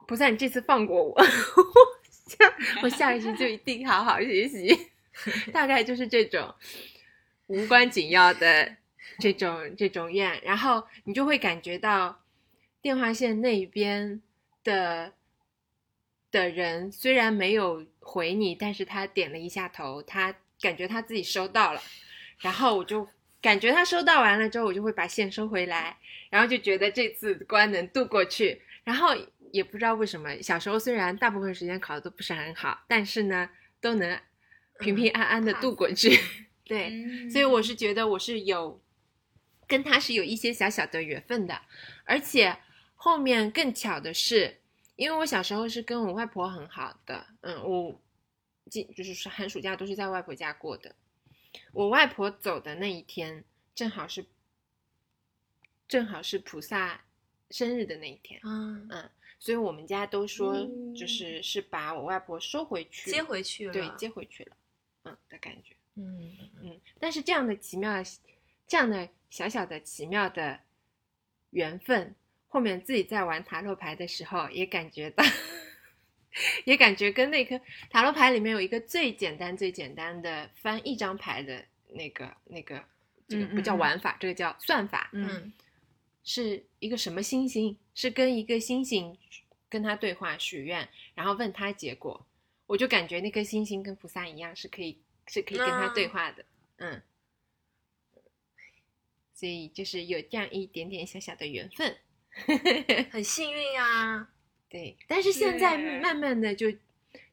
[0.10, 1.24] 菩萨，你这次放过我，
[2.26, 4.76] 下我下一次就一定好好学习。
[5.54, 6.52] 大概就是这种
[7.46, 8.76] 无关紧要的
[9.20, 12.24] 这种这种愿，然后你就会感觉到
[12.82, 14.20] 电话线那边
[14.64, 15.14] 的
[16.32, 21.80] 的人虽然没有回你，但是他点了一下头，他感觉他自己收到了，
[22.40, 23.08] 然后我就
[23.40, 25.96] 感觉他收到完了之后，我就会把线收回来，
[26.32, 29.16] 然后就觉得这次关能度过去，然后
[29.52, 33.50] 也不知道为什么，小时候虽然大部分时间考的都不是很好，但是呢
[33.82, 34.20] 都能。
[34.82, 36.18] 平平安安的度过去，
[36.64, 38.82] 对，嗯所以我是觉得我是有
[39.68, 41.62] 跟他是有一些小小的缘分的，
[42.06, 42.58] 而且
[42.96, 44.62] 后面更巧的是，
[44.96, 48.02] 因为我小时候是跟我外婆很好的，嗯，我
[48.70, 50.96] 今就是寒暑假都是在外婆家过的，
[51.74, 53.44] 我外婆走的那一天
[53.76, 54.26] 正好是
[55.90, 57.02] 正好是菩萨
[57.50, 60.80] 生日的那一天，嗯，嗯，所以我们家都说嗯。
[60.96, 64.58] 就是是把我外婆收回去，接回去了，对，接回去了，
[65.04, 68.04] 嗯的感觉，嗯，嗯，但是这样的奇妙，
[68.68, 70.60] 这样的小小的奇妙的
[71.52, 72.14] 缘分，
[72.50, 75.24] 后面自己在玩塔罗牌的时候，也感觉到，
[76.66, 82.84] 也感觉跟那颗塔罗牌里面有一个最简单、最简单的翻一张牌的那个那个，
[83.28, 83.78] 这个不叫嗯嗯。
[83.78, 85.54] 嗯玩法，这个叫算法，嗯
[86.32, 87.76] 是一个什么星星？
[87.96, 89.18] 是跟一个星星
[89.68, 92.24] 跟他对话许愿，然后问他结果。
[92.68, 96.46] 我就感觉那颗星星跟菩萨一样，是可以是可以跟他对话的，
[96.78, 97.02] 嗯。
[99.34, 101.98] 所以就是有这样一点点小小的缘分，
[103.10, 104.30] 很幸运啊，
[104.70, 104.96] 对。
[105.08, 106.72] 但是现在慢慢的就，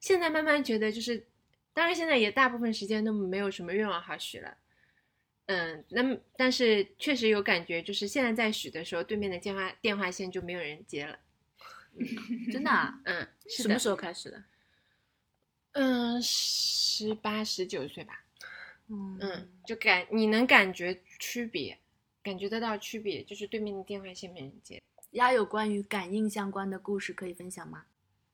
[0.00, 1.26] 现在慢慢觉得就是，
[1.74, 4.56] 当然现在也大部分时间都没有什么愿望好许了。
[5.46, 11.18] 嗯，那么但是确实有感觉，就是现在在许的时候，对面的电话电话线就没有人接了。
[12.52, 13.00] 真的、啊？
[13.04, 14.44] 嗯，是，什么时候开始的？
[15.72, 18.24] 嗯，十八十九岁吧。
[18.88, 21.78] 嗯嗯，就感你能感觉区别，
[22.22, 24.82] 感觉得到区别，就是对面的电话线没人接。
[25.12, 27.84] 丫有关于感应相关的故事可以分享吗？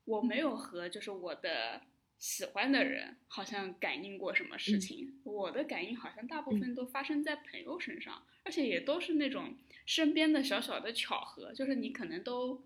[0.05, 1.81] 我没有和就是我的
[2.23, 12.63] 喜欢的人好像感应过什么事情，我的感应好像大部分都发生在朋友身上，而且也都是那种身边的小小的巧合，就是你可能都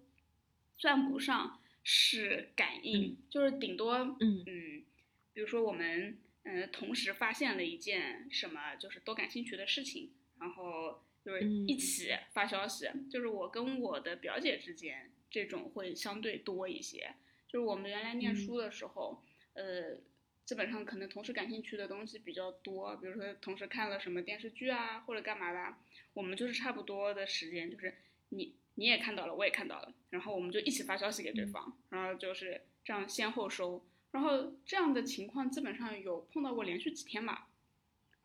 [0.78, 4.44] 算不上是感应，就是顶多嗯。
[4.46, 4.86] 嗯，
[5.34, 11.78] 比如说我们嗯、呃同时发现了一件什么就是都感兴趣的事情，然后就是一嗯。
[11.80, 17.16] 起发消息，就是我跟我的表姐之间这种会相对多一些。
[17.48, 18.36] 就是我们原来念嗯。
[18.36, 19.24] 书的时候，
[19.58, 19.98] 呃，
[20.46, 25.76] 基本上可能同时感兴趣的东西比较多，比如说同时看了什么电视剧啊，或者干嘛的，
[26.14, 27.96] 我们就是差不多的时间，就是
[28.30, 37.50] 你你也看到了，我也看到了，然后我们就一起发消息给对方，然后就是这样先后收，然后这样的情况基本上有碰到过连续几天吧，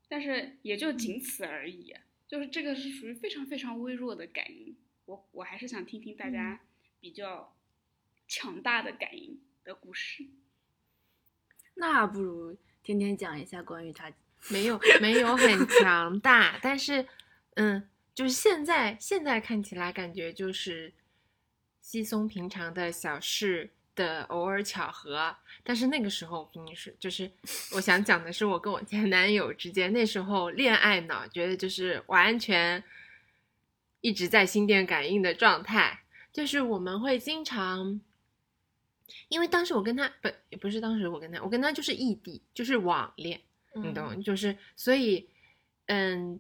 [0.06, 1.96] 但是也就仅此而已，
[2.28, 6.60] 就是这个是属于非常非常微弱的感应，我我还是想听听大家
[7.00, 7.56] 比较
[8.28, 10.26] 强大的感应的故事。
[11.74, 14.12] 那不如天天讲一下关于他。
[14.48, 17.06] 没有没有很强大，但是
[17.54, 20.92] 嗯，就是现在现在看起来感觉就是
[21.80, 27.30] 稀松平常的小事的偶尔巧合，但是那个时候我跟你说，就是
[27.76, 32.82] 我想讲的是我跟我前男友之间那时候恋爱脑，觉得就是完全
[34.00, 36.00] 一直在心电感应的状态，
[36.32, 38.00] 就是我们会经常。
[39.28, 43.40] 因为当时我跟他不也不是当时我跟他，我跟他就是异地，就是网恋，
[43.74, 44.22] 你嗯懂？
[44.22, 45.28] 就是所以，
[45.86, 46.38] 嗯，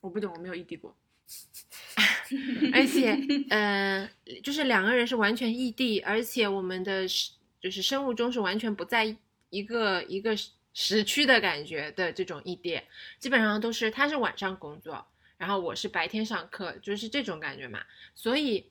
[0.00, 0.96] 我不懂，我没有异地过。
[2.74, 3.18] 而且，
[3.50, 4.08] 呃，
[4.42, 9.16] 就是两个人是完全异地，而且我们的是就是生物钟是完全不在
[9.50, 10.36] 一个一个
[10.74, 12.80] 时区的感觉的这种异地，
[13.18, 15.06] 基本上都是他是晚上工作，
[15.38, 17.82] 然后我是白天上课，就是这种感觉嘛。
[18.14, 18.70] 所以，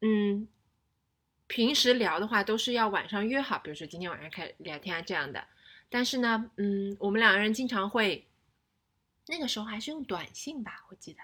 [0.00, 0.46] 嗯，
[1.50, 5.44] 平时聊的话都是要晚上约好，比如说今天晚上开聊天啊这样的。
[5.88, 8.24] 但是呢，嗯，我们两个人经常会，
[9.26, 11.18] 那个时候还是用短信吧，我记得。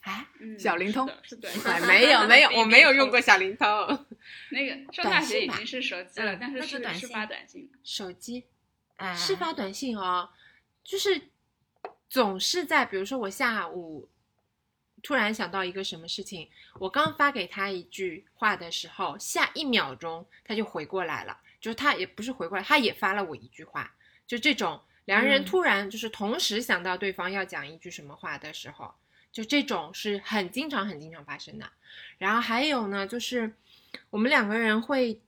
[0.00, 3.08] 哎，嗯小灵通是的，是哎，没有没有，我没有用。
[3.08, 3.66] 过小灵通。
[4.50, 7.70] 那个上短大学信吧已经是手机但是那是短信发短信。
[7.84, 8.44] 手机
[8.96, 10.28] 哎，是发短信哦，
[10.82, 11.28] 就是
[12.08, 14.08] 总是在，比如说我下午
[15.06, 23.94] 突然想到一个什么事情，我刚发给他一句话的时候，下一秒钟他就回过来了，就是他也不是回过来，他也发了我一句话，
[24.26, 28.92] 就这种两个人嗯突然就是同时想到对方要讲一句什么话的时候，
[29.30, 31.70] 就这种是很经常很经常发生的。
[32.18, 33.54] 然后还有呢，就是
[34.10, 35.20] 我们两个人会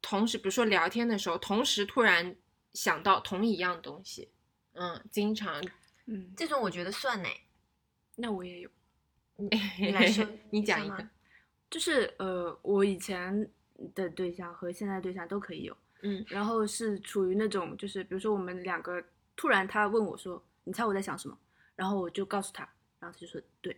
[0.00, 2.36] 同时，比如说聊天的时候，同时突然
[2.74, 4.28] 想到同一样东西，
[4.74, 5.60] 嗯，经常。
[6.06, 7.28] 嗯，这种我觉得算呢。
[8.16, 8.70] 那我也有，
[9.78, 11.08] 你来说 你讲一个。
[11.70, 13.48] 就是呃，我以前
[13.94, 19.00] 的对象和现在对象都可以有，嗯然后是处于那种就是比如说我们两个
[19.36, 21.38] 突然他问我说，你猜我在想什么？
[21.76, 23.76] 然后我就告诉他，然后他就说对，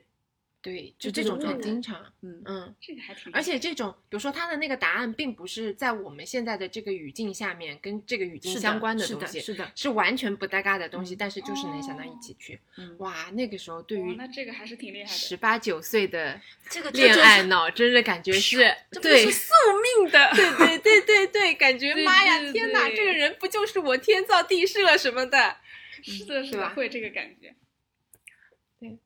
[0.62, 2.00] 对，就就这种很经常。
[2.22, 12.60] 嗯嗯，这个还挺，而且这种，比如说他的那个答案，并不是在我们现在的这个语境下面跟这个语境相关的东西，是的，是完全不搭嘎的东西，嗯但是就是能想到一起去。
[12.78, 15.36] 嗯，哇，那个时候对哦于那这个还是挺厉害的十。
[15.36, 18.58] 八九岁的这个恋爱，脑，真的感觉是
[18.92, 19.52] 这不对是宿
[19.98, 25.56] 命的，对对 对对对，感觉妈呀，天哪，这个人不就是我天造地设什么的？
[26.04, 27.52] 是的，是的，会这个感觉。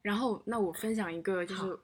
[0.02, 1.78] 然后，那我分享一个，就是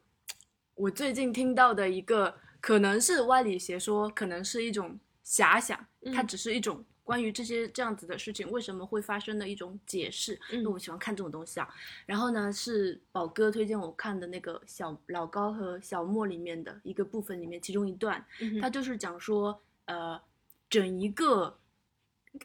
[0.74, 5.78] 我最近听到的一个，可能是歪理邪说，可能是一种遐想，
[6.14, 6.26] 它嗯。
[6.26, 10.38] 只是一种关于这些这样子的事情为什么会发生的一种解释。
[10.52, 10.62] 嗯。
[10.62, 11.68] 那我喜欢看这种东西啊。
[12.07, 20.20] 然后呢，是宝哥推荐我看的那个小老高和小莫里面的一个部分里面，其中一段，嗯他就是讲说，呃，
[20.70, 21.59] 整一个，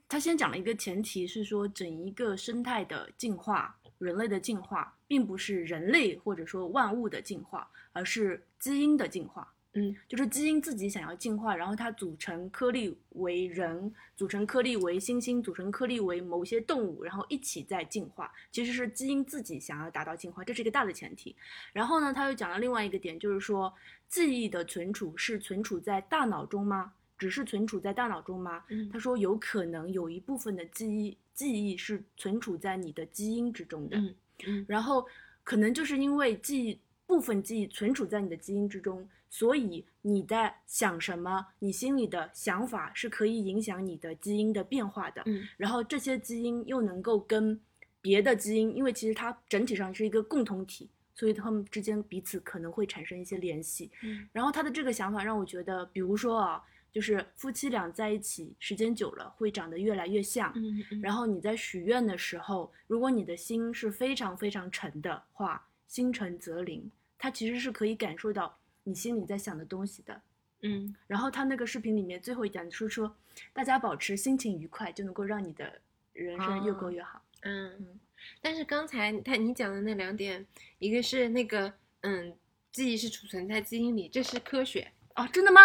[0.10, 9.54] 他先讲了一个前提是说，整一个生态的进化，人类的进化，并不是人类或者说万物的进化，而是基因的进化。
[9.74, 18.32] 嗯，就是基因自己想要进化，然后它组成颗粒为人，组成颗粒为猩猩，组成颗粒为某些动物，然后一起在进化。
[18.52, 21.36] 其实是基因自己想要达到进化，这是一个大的前提。
[21.74, 23.72] 然后呢，他又讲了另外一个点，就是说
[24.08, 26.94] 记忆的存储是存储在大脑中吗？
[27.18, 28.64] 只是存储在大脑中吗？
[28.70, 33.98] 嗯他说有可能有一部分的记忆记忆是存储在你的基因之中的。
[33.98, 35.06] 嗯嗯然后
[35.44, 45.24] 可能就是因为记忆部分记忆存储在你的基因之中，所以你在想什么，你心里的想法是可以影响你的基因的变化的。
[45.26, 47.60] 嗯然后这些基因又能够跟
[48.02, 53.90] 别的基因，因为其实它整体上是一个共同体，所以它们之间彼此可能会产生一些联系。
[54.04, 60.52] 嗯然后他的这个想法让我觉得，比如说啊，就是夫妻俩在一起时间久了会长得越来越像。
[60.56, 70.22] 嗯嗯，然后你在许愿的时候，如果你的心是非常非常沉的话，心诚则灵，他其实是可以感受到你心里在想的东西的。
[70.64, 73.16] 嗯然后他那个视频里面最后一点是说，
[73.54, 75.80] 大家保持心情愉快，就能够让你的
[76.14, 77.24] 人生越过越好。
[77.42, 78.00] 嗯嗯，
[78.42, 80.44] 但是刚才他你讲的那两点，
[80.80, 81.72] 一个是那个
[82.02, 82.36] 嗯，
[82.72, 84.92] 记忆是储存在基因里，这是科学。
[85.16, 85.62] 哦，真的吗？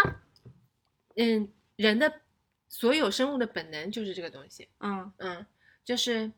[1.17, 2.13] 嗯，人的
[2.69, 4.69] 所有生物的本能就是这个东西。
[4.81, 5.47] 嗯嗯，
[5.85, 6.31] 就是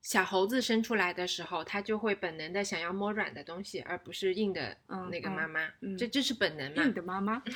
[0.00, 5.68] 小猴子生出来的时候，它就会本能的想要摸软的东西，而不是硬的嗯那个嗯妈妈。
[5.80, 6.94] 嗯这这是本能嘛硬？
[6.94, 7.42] 的妈妈。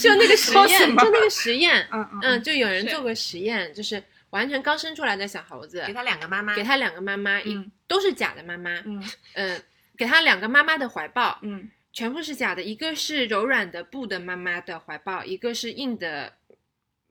[0.00, 9.02] 就那个实验，就那个实验， 嗯嗯嗯，就有人做过实验，就是完全刚生出来的小猴子，给他两个妈妈，给他两个妈妈，一嗯都是假的妈妈，嗯
[9.34, 9.62] 嗯，
[9.96, 16.34] 给他两个妈妈的怀抱，嗯全部是假的，一个是柔软的布的妈妈的怀抱，一个是硬的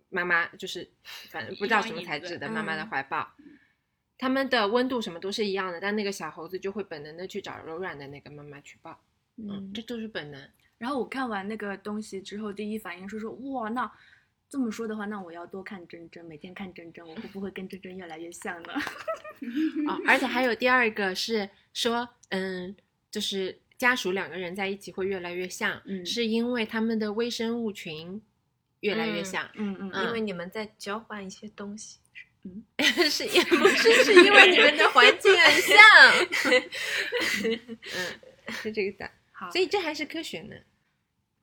[0.09, 0.87] 妈妈，就是
[1.31, 3.31] 反正不知道什么材质的妈妈的嗯怀抱。
[4.19, 8.91] 他们的温度什么都是一样的，但那个小猴子就会本能的去找柔软的那个妈妈去抱，
[9.37, 10.39] 嗯，嗯这都是本能。
[10.77, 13.91] 然后我看完那个东西之后，第一反应是说，哇，那
[14.47, 18.73] 这么说的话，那我要多看珍珍，每天看珍珍，我会不会跟珍珍越来越像呢？
[19.89, 22.75] 哦，而且还有第二个是说，嗯，
[23.09, 28.21] 就是家属两个人在一起会越来越像，嗯是因为他们的微生物群
[28.81, 31.99] 越来越嗯像，嗯嗯嗯因为你们在交换一些东西。
[32.47, 32.63] 嗯
[33.09, 35.75] 是也不是是因为你们的环境很像，
[37.43, 38.19] 嗯，
[38.53, 40.55] 是这个的，好，所以这还是科学呢。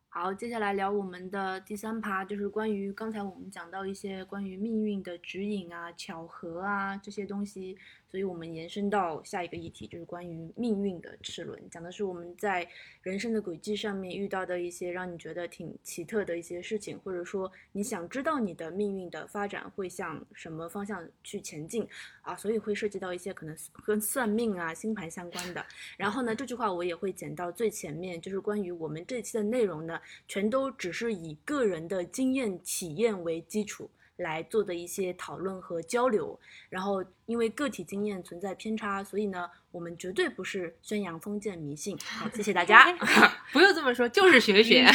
[0.08, 7.76] 好，接下来聊我们的第三趴，就是关于刚才我们讲到一些关于命运的指引啊、巧合啊这些东西，
[8.12, 12.68] 所以我们延伸到下一个议题，就是关于命运的齿轮，讲的是我们在
[13.00, 21.88] 人生的轨迹上面遇到的一些让你觉得挺奇特的一些事情，或者说你想知道你的命运的发展会向什么方向去前进
[22.20, 23.56] 啊，所以会涉及到一些可能
[23.86, 25.64] 跟算命啊、星盘相关的。
[25.96, 36.38] 然后呢，这句话我也会剪到最前面，就是关于我们这期的内容呢，全都只是以个人的经验体验为基础来做的一些讨论和交流。
[36.68, 41.98] 然后，因为个体经验存在偏差，所以呢，我们绝对不是宣扬封建迷信。
[41.98, 42.92] 好，谢谢大家。
[43.52, 44.86] 不用这么说，就是学学，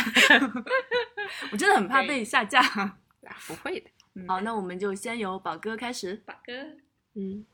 [1.52, 2.62] 我真的很怕被下架。
[2.62, 2.98] 啊
[3.46, 3.90] 不会的。
[4.28, 6.16] 好，那我们就先由宝哥开始。
[6.26, 6.54] 宝哥，
[7.16, 7.46] 嗯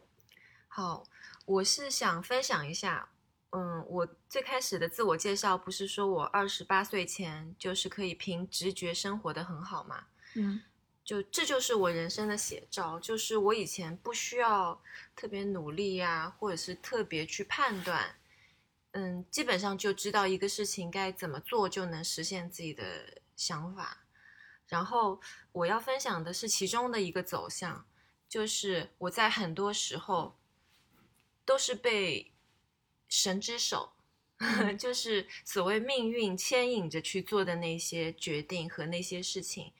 [0.67, 1.03] 好，
[1.45, 3.09] 我是想分享一下，
[3.51, 10.05] 嗯，我最开始的自我介绍不是说我二十八岁前就是可以凭直觉生活的很好吗？
[10.35, 10.61] 嗯
[11.03, 14.81] 就这就是我人生的写照，就是我以前不需要
[15.15, 18.15] 特别努力呀、或者是特别去判断，
[18.91, 24.05] 嗯，基本上就知道一个事情该怎么做就能实现自己的想法。
[24.67, 25.19] 然后
[25.51, 27.85] 我要分享的是其中的一个走向，
[28.29, 30.37] 就是我在很多时候
[31.43, 32.31] 都是被
[33.09, 33.91] 神之手，
[34.79, 39.73] 就是所谓命运牵引着去做的那些决定和那些事情。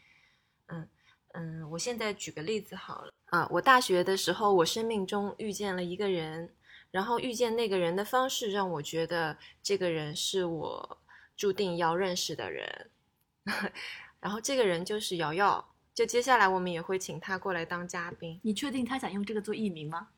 [1.33, 6.49] 嗯嗯，我现在举个例子好了啊，我大学的时候，我生命中遇见了一个人，
[6.91, 10.97] 然后遇见那个人的方式让我觉得这个人是我
[11.35, 12.89] 注定要认识的人，
[14.21, 15.69] 然后这个人就是瑶瑶。
[15.93, 18.39] 就接下来我们也会请他过来当嘉宾。
[18.41, 20.07] 你确定他想用这个做艺名吗？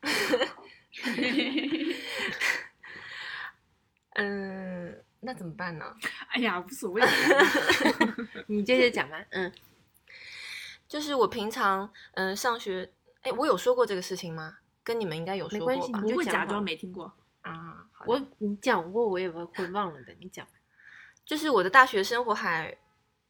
[4.14, 5.84] 嗯，那怎么办呢？
[6.32, 7.02] 哎呀，无所谓。
[8.46, 9.22] 你接着讲吧。
[9.32, 9.52] 嗯，
[10.96, 12.90] 就是我平常嗯上学，
[13.20, 14.56] 哎，我有说过这个事情吗？
[14.82, 16.00] 跟你们应该有说过吧？
[16.00, 17.12] 不会假装没听过。
[17.42, 20.14] 啊，好我你讲过，我也会会忘了的。
[20.18, 20.46] 你讲。
[21.22, 22.74] 就是我的大学生活还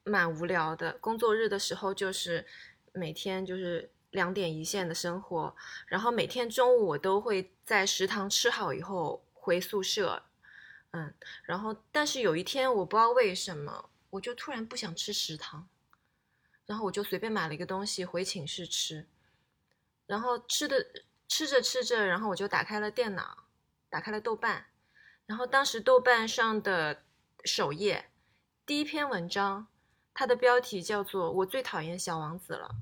[0.05, 2.47] 蛮无聊的，工作日的时候就是
[2.93, 5.53] 每天就是两点一线的生活，
[5.89, 10.23] 然后每天中午我都会在食堂吃好以后回宿舍，
[10.93, 11.13] 嗯，
[11.43, 15.67] 然后但是有一天我不知道为什么，我就突然不想吃食堂，
[16.67, 19.07] 然后我就随便买了一个东西回寝室吃，
[20.07, 20.85] 然后吃的
[21.29, 23.45] 吃着吃着，然后我就打开了电脑，
[23.89, 24.67] 打开了豆瓣，
[25.27, 27.03] 然后当时豆瓣上的
[27.45, 28.11] 首页
[28.65, 29.69] 第一篇文章，
[30.13, 32.77] 它的标题叫做“我最讨厌小王子了”。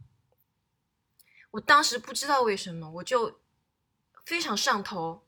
[1.53, 3.41] 我当时不知道为什么，我就
[4.25, 5.23] 非常上头。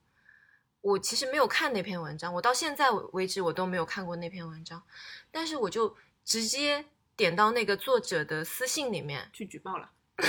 [0.81, 4.83] 我其实没有看那篇文章，我到现在为止我都没有看过那篇文章，
[5.31, 6.87] 但是我就直接
[7.17, 9.91] 点到那个作者的私信里面，去举报了。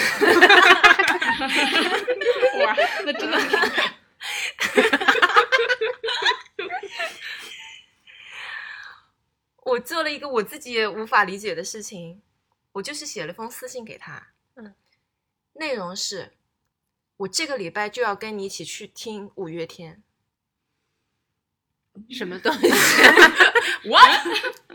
[2.63, 2.75] 哇，
[3.05, 3.37] 那真的。
[9.63, 12.21] 我做了一个我自己也无法理解的事情，
[12.71, 14.73] 我就是写了封私信给他，嗯，
[15.53, 16.31] 内容是，
[17.17, 20.01] 我这个礼拜就要跟你一起去听五月天，
[22.09, 22.67] 什么东西
[23.87, 24.27] ？What？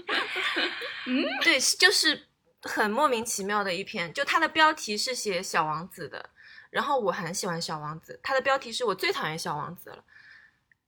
[1.07, 2.27] 嗯对，就是
[2.63, 6.31] 很莫名其妙的一篇，就它的标题是写小王子的，
[6.71, 10.05] 然后我很喜欢小王子，它的标题是我最讨厌小王子了，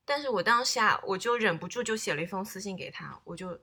[0.05, 3.61] 但是我当下我就忍不住就写了一封私信给他，我就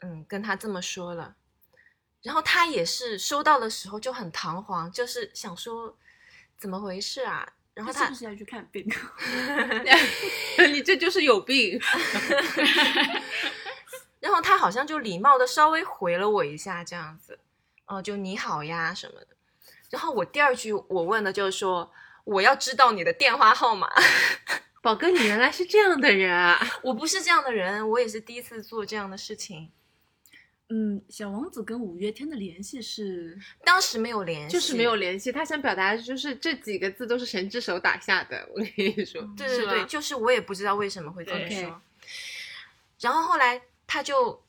[0.00, 1.36] 嗯跟他这么说了，
[2.22, 5.96] 然后他也是收到的时候就很彷徨，就是想说
[6.58, 8.84] 怎么回事啊，然后他他是不是要去看病？
[10.72, 11.80] 你这就是有病。
[14.18, 17.38] 然后他好像就礼貌的稍微回了我一下，这样子，
[17.86, 19.28] 哦、就你好呀什么的。
[19.90, 21.88] 然后我第二句我问的就是说，
[22.24, 23.88] 我要知道你的电话号码。
[24.82, 26.58] 宝哥，你原来是这样的人啊！
[26.82, 29.70] 我不是这样的人，我也是第一次做这样的事情，
[30.70, 34.96] 嗯，小王子跟五月天的联系是当时没有联系，就是没有。
[34.96, 38.46] 联系，他想表达的就是这几个字都是神之手打下的。
[38.52, 41.80] 我跟你说，对对对，就是我也不知道为什么会这么说。
[43.00, 44.42] 然后后来他就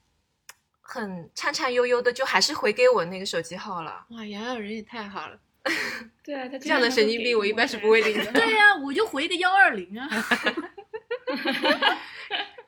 [0.81, 4.05] 很颤颤悠悠的，就还是回给我那个手机号了。
[4.09, 5.39] 哇，瑶瑶人也太好了，
[6.25, 8.31] 对啊，他这样的神经病我一般是不会理 的。
[8.33, 10.09] 对呀、我就回个幺二零啊。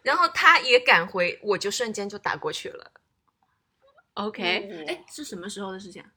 [0.04, 2.92] 然后他也敢回，我就瞬间就打过去了。
[4.16, 6.10] OK，哎，是什么时候的事情啊？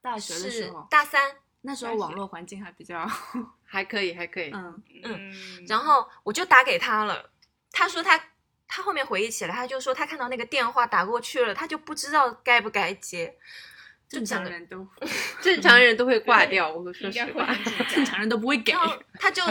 [0.00, 3.06] 大学的时候，大三，那时候网络环境还比较，
[3.64, 4.50] 还可以，还可以。
[4.52, 5.32] 嗯，嗯，
[5.68, 7.30] 然后我就打给他了。
[7.72, 8.20] 他说他
[8.66, 13.36] 他后面回忆起来，他就说他看到那个电话打过去了，他就不知道该不该接，
[14.08, 14.86] 就正常人都
[15.40, 17.46] 正常人都会挂掉，我说实话
[17.88, 18.04] 正。
[18.04, 18.80] 常人都不会给然。
[18.80, 19.42] 后他就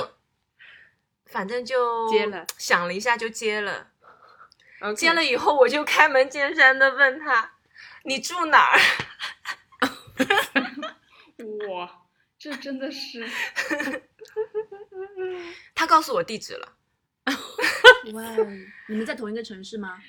[1.28, 3.88] 反正就接了，想了一下就接了。
[4.96, 7.54] 接了以后，我就开门见山的问他
[8.06, 8.80] ：“你住哪儿
[11.70, 12.06] 哇，
[12.38, 13.28] 这真的是？
[15.76, 16.78] ”他告诉我地址了。
[18.14, 18.24] 哇，
[18.88, 20.02] 你们在同一个城市吗？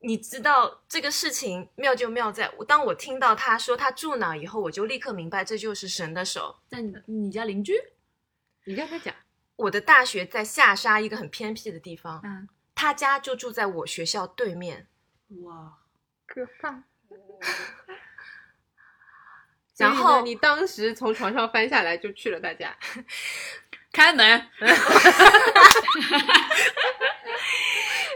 [0.00, 6.60] 你知道这个事情妙就妙在，当我听到他说他住哪以后，我就立刻明白这就是神的手。
[6.68, 7.72] 在你你家邻居？
[8.64, 9.14] 你让他讲。
[9.56, 14.88] 我的大学在下沙一个很偏僻的地方，嗯，他家就住在我学校对面。
[15.42, 15.78] 哇，
[16.34, 16.74] 可怕。
[19.76, 22.76] 然后你当时从床上翻下来就去了大家，
[23.92, 24.26] 开门，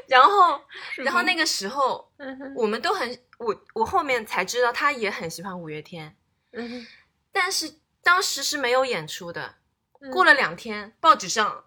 [0.09, 0.65] 然后，
[0.97, 2.11] 然后那个时候
[2.57, 6.17] 我们都很，我我后面才知道他也很喜欢五月天，
[6.53, 6.87] 嗯
[7.31, 9.57] 但是当时是没有演出的。
[10.01, 10.11] 嗯。
[10.11, 11.65] 过了两天，报纸上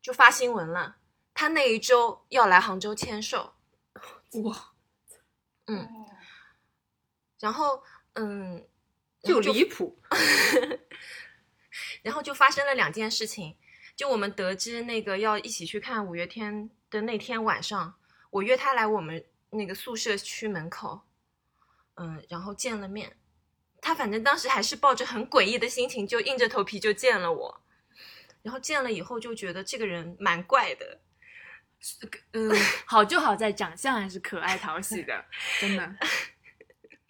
[0.00, 0.96] 就发新闻了，
[1.34, 3.54] 他那一周要来杭州签售，
[4.44, 4.72] 哇，
[5.68, 6.06] 嗯哦
[7.40, 7.82] 然后
[8.14, 8.66] 嗯，
[9.22, 9.96] 然就离谱，
[12.02, 13.56] 然后就发生了两件事情。
[13.94, 17.94] 就我们得知那个要一起去看五月天的那天晚上，
[18.30, 21.02] 我约他来我们那个宿舍区门口，
[21.94, 23.16] 嗯，然后见了面。
[23.80, 27.60] 他反正当时还是抱着很诡异的心情，就硬着头皮就见了我。
[28.42, 31.00] 然后见了以后就觉得这个人蛮怪的，
[32.32, 32.50] 嗯，
[32.86, 35.24] 好就好在长相还是可爱讨喜的，
[35.60, 35.94] 真的。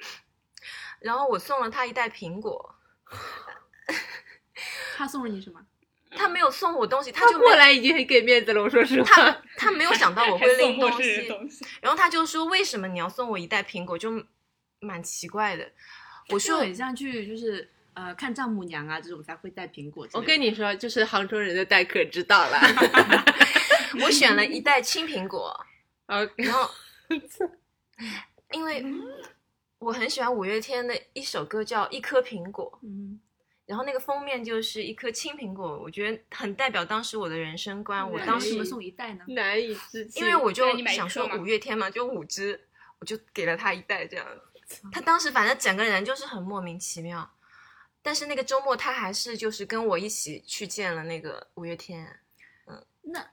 [1.00, 2.74] 然后我送了他一袋苹果，
[4.96, 5.60] 他送了你什么？
[6.10, 9.14] 他没有送我东西，他他就过来已经很给面子了，我说实话。
[9.14, 14.10] 他他没有想到我会拎送东西，东西，然后他就说为什么你要送我一袋苹果，就
[14.80, 15.70] 蛮奇怪的。
[16.30, 20.06] 我说很像去就是呃看丈母娘啊这种才会带苹果。
[20.12, 22.58] 我跟你说，就是杭州人的待客之道了。
[24.02, 25.48] 我选了一袋青苹果，
[26.08, 26.70] 哦，然后
[28.52, 28.84] 因为
[29.78, 33.20] 我很喜欢五月天的一首歌叫《一颗苹果》，嗯，
[33.66, 38.10] 然后那个封面就是一颗青苹果，我觉得很代表当时我的人生观。
[38.10, 39.24] 我当时为什么送一袋呢？
[39.28, 40.22] 难以置信。
[40.22, 42.68] 因为我就想说五月天嘛，就五支，
[42.98, 44.26] 我就给了他一袋这样
[44.66, 44.82] 子。
[44.92, 47.30] 他当时反正整个人就是很莫名其妙，
[48.02, 52.20] 但是那个周末他还是就是跟我一起去见了那个五月天。
[52.66, 53.26] 嗯那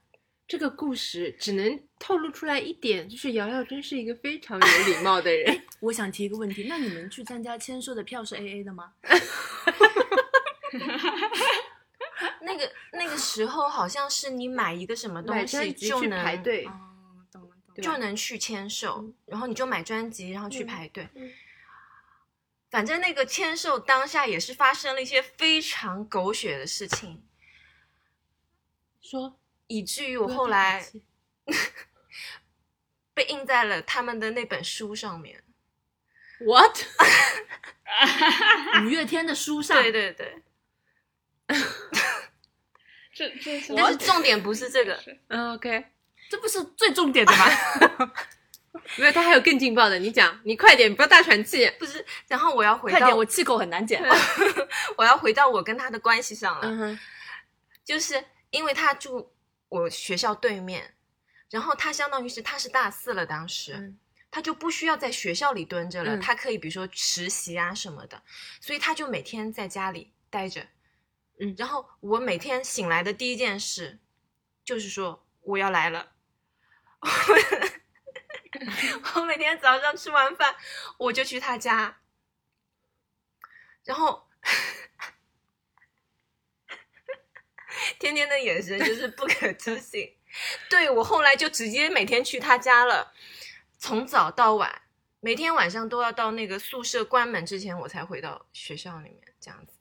[0.48, 5.64] 这个故事只能透露出来一点，就是瑶瑶真是一个非常有礼貌的人。
[5.80, 8.94] 我想提一个问题，那你们去参加签售的票是 A A 的吗？
[12.42, 16.72] 那个那个时候好像是你买一个什么东西就能排队，哦，
[17.32, 17.50] 懂了懂了。
[17.74, 21.10] 对就能去签售，然后你就买专辑，然后去嗯排队。
[21.16, 21.32] 嗯
[22.72, 27.24] 反正那个签售当下也是发生了一些非常狗血的事情，
[29.02, 30.86] 说以至于我后来
[33.14, 35.44] 被印在了他们的那本书上面。
[36.40, 36.78] what？
[38.84, 40.42] 五月天的书上，对对对，
[43.14, 45.86] 这这是但是重点不是这个，嗯，OK，
[46.30, 47.46] 这不是最重点的吗？
[48.98, 51.72] 没有，他还有更劲爆的，你讲，你快点，不要大喘气。
[51.80, 52.06] 不是。
[52.28, 54.04] 然后我要回到快点，我气口很难减。
[54.98, 56.68] 我要回到我跟他的关系上了。
[56.68, 57.00] 嗯哼，
[57.86, 59.32] 就是因为他住
[59.76, 60.96] 我学校对面，
[61.50, 64.00] 然后他相当于是他是大四了，当时、嗯
[64.32, 68.22] 他就不需要在学校里蹲着了，嗯他可以比如说实习啊什么的，
[68.60, 70.68] 所以他就每天在家里待着。
[71.40, 74.00] 嗯然后我每天醒来的第一件事
[74.64, 76.12] 就是说我要来了。
[79.16, 80.56] 我每天早上吃完饭，
[80.98, 82.02] 我就去他家，
[83.86, 84.28] 然后
[88.00, 90.16] 天天的眼神就是不可置信。
[90.70, 93.14] 对我后来就直接每天去他家了，
[93.78, 94.82] 从早到晚，
[95.20, 99.74] 每天晚上都要到那个宿舍关门之前，我才回到学校里面，这样子，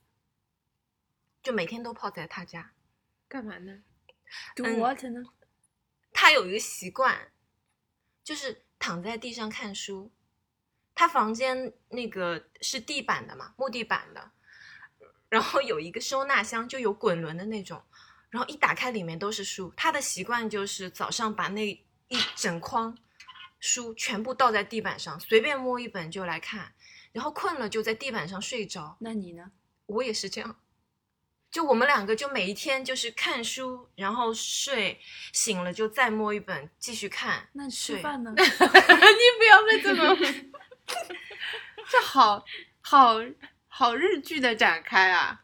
[1.42, 2.72] 就每天都泡在他家。
[3.26, 3.82] 干嘛呢
[4.54, 5.24] ？Do 嗯 what 呢？
[6.12, 7.32] 他有一个习惯，
[8.22, 10.12] 就是躺在地上看书。
[10.94, 14.30] 他房间那个是地板的嘛，木地板的，
[15.34, 17.82] 然后有一个收纳箱，就有滚轮的那种，
[18.30, 19.72] 然后一打开里面都是书。
[19.76, 22.96] 他的习惯就是早上把那一整筐
[23.58, 26.72] 书全部倒在地板上，随便摸一本就来看，
[27.10, 28.96] 然后困了就在地板上睡着。
[29.00, 29.50] 那你呢？
[29.86, 30.56] 我也是这样，
[31.50, 35.00] 就我们两个就每一天就是看书，然后睡，
[35.32, 37.48] 醒了就再摸一本继续看。
[37.54, 38.32] 那吃睡饭呢？
[38.38, 40.16] 你不要被这么，
[41.90, 42.44] 这好
[42.80, 43.16] 好
[43.76, 45.42] 好日剧的展开啊！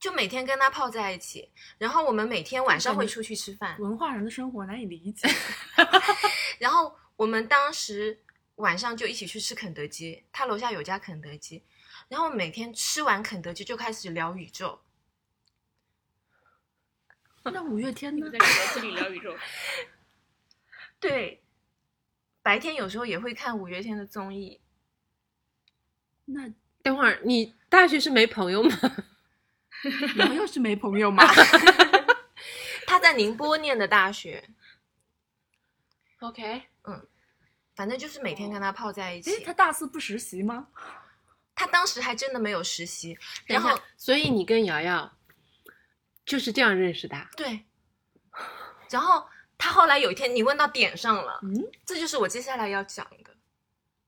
[0.00, 5.28] 就每天跟他泡在一起，然后我们每天晚上会出去吃饭，文化人的生活难以理解。
[6.58, 8.18] 然后我们当时
[8.54, 11.62] 晚上就一起去吃肯德基，他楼下有家肯德基，
[12.08, 14.80] 然后每天吃完肯德基就开始聊宇宙，
[17.44, 18.32] 那五月天呢你们？
[18.32, 19.36] 在肯德基里聊宇宙，
[20.98, 21.42] 对，
[22.42, 24.62] 白天有时候也会看五月天的综艺，
[26.24, 26.50] 那
[26.84, 28.78] 等会儿你大学是没朋友吗？
[30.16, 31.24] 然后又是没朋友吗？
[32.86, 34.50] 他在宁波念的大学
[36.20, 37.06] ，OK，嗯
[37.74, 39.30] 反正就是每天跟他泡在一起。
[39.32, 40.68] 诶，他大四不实习吗？
[41.54, 45.16] 他当时还真的没有实习，然后所以你跟瑶瑶
[46.26, 47.30] 就是这样认识的啊？
[47.34, 47.64] 对，
[48.90, 49.26] 然后
[49.56, 53.34] 他后来有一天，你问到点上了，嗯，这就是我接下来要讲的。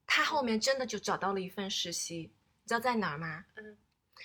[0.07, 2.33] 他后面真的就找到了一份实习，
[2.67, 3.45] 你知道在哪儿吗？
[3.55, 3.79] 嗯，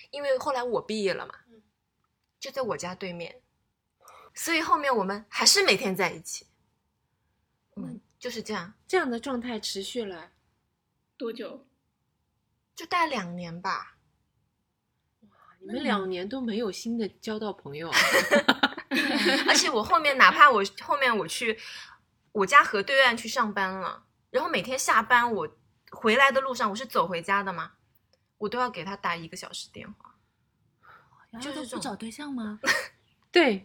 [0.09, 1.61] 因为后来我毕业了嘛，嗯
[2.39, 3.39] 就在我家对面，
[4.33, 6.47] 所以后面我们还是每天在一起。
[7.75, 10.31] 嗯，就是这样，这样的状态持续了，
[11.15, 11.67] 多久？
[12.75, 13.97] 就待两年吧。
[15.59, 17.99] 你们两年都没有新的交到朋友啊？
[19.47, 21.59] 而且我后面哪怕我后面我去
[22.31, 25.57] 我家河对岸去上班了，然后每天下班我
[25.91, 27.73] 回来的路上我是走回家的嘛，
[28.41, 30.15] 我都要给他打一个小时电话。
[31.39, 32.59] 就是不找对象吗？
[33.31, 33.63] 对，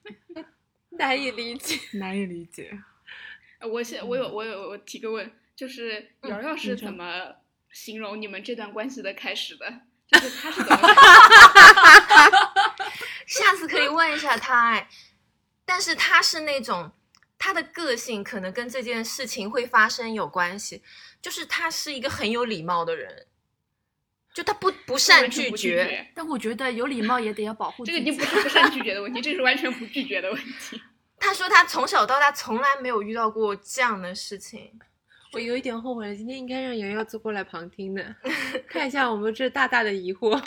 [0.90, 1.80] 难以理解。
[1.98, 2.70] 难以理解。
[3.58, 7.34] 呃我现我有我有我提个问，就是嗯瑶瑶是怎么
[7.72, 9.80] 形容你们这段关系的开始的？
[10.06, 10.78] 就是他是怎么
[13.26, 14.88] 下次可以问一下他哎，
[15.64, 16.92] 但是他是那种
[17.38, 20.82] 他的个性可能跟这件事情会发生有关系，
[21.20, 23.26] 就是他是一个很有礼貌的人，
[24.38, 26.12] 就他不不善拒绝，绝？
[26.14, 27.98] 但我觉得有礼貌也得要保护自己。
[27.98, 30.80] 这个已经不是不善拒绝的问题，这是完全不拒绝的问题。
[31.18, 34.78] 他说他从小到大从来没有遇到过这样的事情。
[35.32, 38.14] 我有一点后悔了，今天应该让瑶瑶坐过来旁听的，
[38.70, 40.40] 看一下我们这大大的疑惑。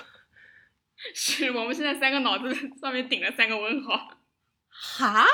[1.13, 4.17] 是我们现在三个脑子上面顶了三个问号。
[4.69, 5.25] 哈，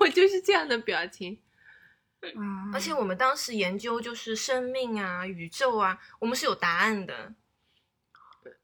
[0.00, 1.40] 我就是这样的表情。
[2.20, 7.32] 嗯，而且我们当时研究就是生命啊、宇宙啊，我们是有答案的。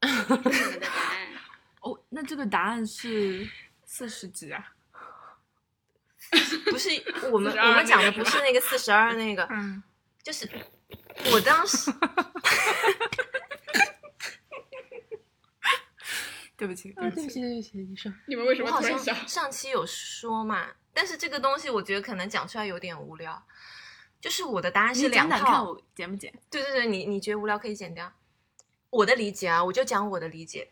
[0.01, 1.27] 你们的答案
[1.81, 3.47] 哦，那这个答案是
[3.85, 4.73] 四十几啊？
[6.69, 6.89] 不是
[7.31, 9.81] 我们我们讲的不是那个四十二那个，嗯，
[10.21, 10.47] 就是
[11.31, 11.91] 我当时
[16.55, 17.21] 对不起，啊，对不起。
[17.21, 18.13] 对不起，对不起，你说。
[18.27, 19.13] 你们为什么突然笑？
[19.13, 23.41] 像上期有说嘛，但是这个东西我觉得可能讲出来有点无聊。
[24.21, 26.31] 就是我的答案是你两套，我剪不剪？
[26.49, 28.11] 对对对，你你觉得无聊可以剪掉。
[28.89, 30.71] 我的理解啊，我就讲我的理解。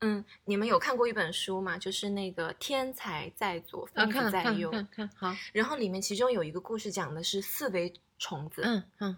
[0.00, 1.78] 嗯，你们有看过一本书吗？
[1.78, 9.16] 就是那个“天才在左，啊，疯子在右”看看，好，然后里面其中有一个故事讲的是四维虫子，嗯嗯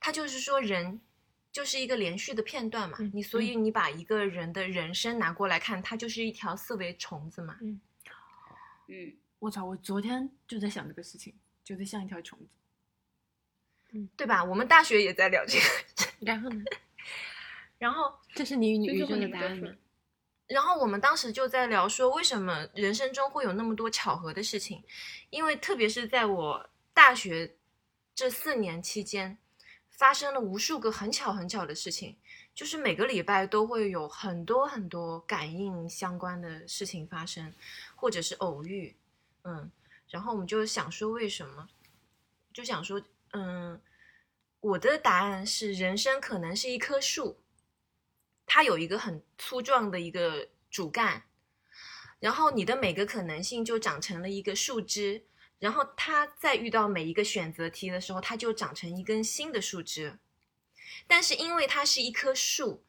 [0.00, 1.00] 他就是说人
[1.52, 7.56] 就是一个连续的片段嘛，嗯你所以你把一个人的人生拿过来看，它就是一条四维虫子嘛。
[7.60, 7.80] 嗯，
[9.38, 9.64] 我操！
[9.64, 11.32] 我昨天就在想这个事情，
[11.64, 12.46] 觉得像一条虫子。
[14.16, 14.42] 对吧？
[14.42, 15.64] 我们大学也在聊这个，
[16.24, 16.64] 然后呢？
[17.78, 19.68] 然后，这是你宇宙最后你的答案吗？
[20.46, 24.82] 然后我们当时就在聊说，为什么人生中会有那么多巧合的事情？
[25.30, 27.56] 因为特别是在我大学
[28.14, 29.36] 这四年期间，
[29.90, 32.16] 发生了无数个很巧很巧的事情，
[32.54, 37.52] 就是每个礼拜都会有很多很多感应相关的事情发生，
[37.96, 38.94] 或者是偶遇，
[39.42, 39.70] 嗯，
[40.08, 41.68] 然后我们就想说为什么？
[42.52, 43.02] 就想说，
[43.32, 43.80] 嗯，
[44.64, 47.38] 我的答案是人生可能是一棵树，
[48.46, 51.24] 它有一个很粗壮的一个主干，
[52.18, 55.26] 然后你的每个可能性就长成了一个树枝，
[55.58, 60.18] 然后它在遇到每一个选择题的时候，它就长成一根新的树枝。
[61.06, 62.82] 但是因为它是一棵树，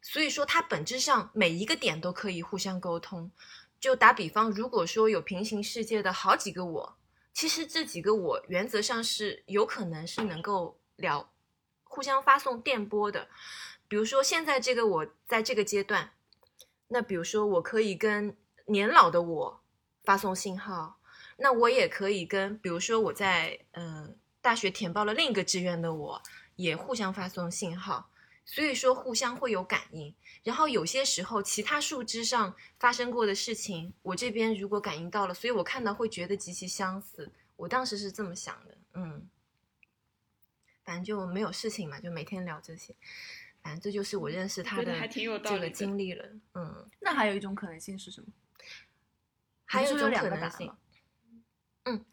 [0.00, 3.32] 所以说它本质上每一个点都可以互相沟通。
[3.80, 6.96] 就打比方，如果说有平行世界的好几个我，
[7.34, 11.30] 其实这几个我原则上是有可能是能够聊、
[11.84, 13.28] 互相发送电波的。
[13.88, 16.10] 比如说现在这个我在这个阶段，
[16.88, 18.36] 那比如说我可以跟
[18.66, 19.60] 年老的我
[20.02, 20.98] 发送信号，
[21.36, 26.22] 那我也可以跟比如说我在嗯、大学填报了另一个志愿的我
[26.56, 28.10] 也互相发送信号，
[28.44, 30.14] 所以说互相会有感应。
[30.42, 37.30] 然后有些时候其他树枝上发生过的事情，我这边如果感应到了，所以我看到会觉得极其相似。
[37.56, 39.28] 我当时是这么想的，嗯，
[40.86, 42.96] 反正就没有事情嘛，就每天聊这些。
[43.62, 46.24] 反正这就是我认识他的这个经历了，
[46.54, 48.28] 嗯，那还有一种可能性是什么？
[49.64, 50.66] 还有一种可能性个答案
[51.96, 52.06] 吗，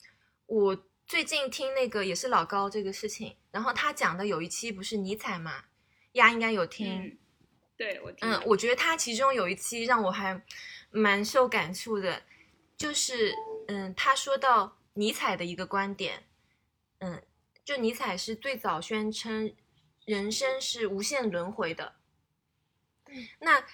[0.48, 5.66] 我最近听那个也是老高这个事情，然后他讲的有一期不是尼采嘛，
[6.14, 7.18] 丫应该有听，嗯，
[7.78, 10.44] 对我听嗯，我觉得他其中有一期让我还
[10.90, 12.24] 蛮受感触的，
[12.76, 13.32] 就是
[13.68, 16.24] 嗯，他说到尼采的一个观点，
[16.98, 17.22] 嗯，
[17.64, 19.56] 就尼采是最早宣称
[20.06, 21.96] 人生是无限轮回的。
[23.40, 23.66] 那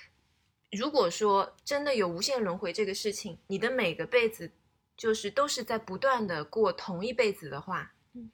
[0.71, 4.51] 如果说真的有无限轮回这个事情，你的每个辈子
[4.95, 8.31] 就是都是在不断的过同一辈子的话，嗯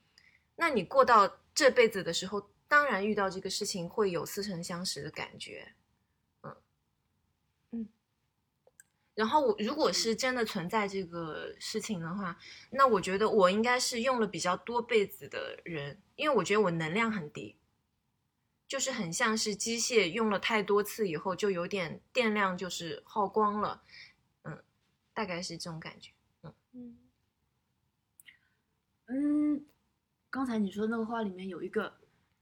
[0.56, 5.72] 那你过到这辈子的时候，当然遇到这个事情会有似曾相识的感觉，
[6.42, 6.56] 嗯
[7.70, 7.88] 嗯，
[9.16, 12.38] 然后我如果是真的存在这个事情的话，
[12.70, 17.56] 那我觉得我应该是用了比较多辈子的人，因为我觉得我能量很低，
[18.68, 23.82] 就是很像是机械用了太多次以后，就有点电量就是耗光了，
[24.44, 24.62] 嗯，
[25.12, 26.12] 大概是这种感觉。
[26.72, 26.98] 嗯。
[29.08, 29.64] 嗯，
[30.28, 31.96] 刚才你说那个话里面有一个，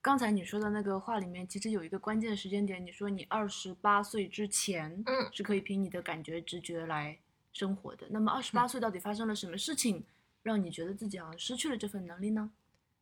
[0.05, 7.19] 刚才你说的那个话里面其实有一个关键时间点，你说你二十八岁之前，嗯是可以凭你的感觉直觉来
[7.55, 8.07] 生活的。
[8.11, 10.05] 那么二十八岁到底发生了什么事情，
[10.43, 12.51] 让你觉得自己好像失去了这份能力呢？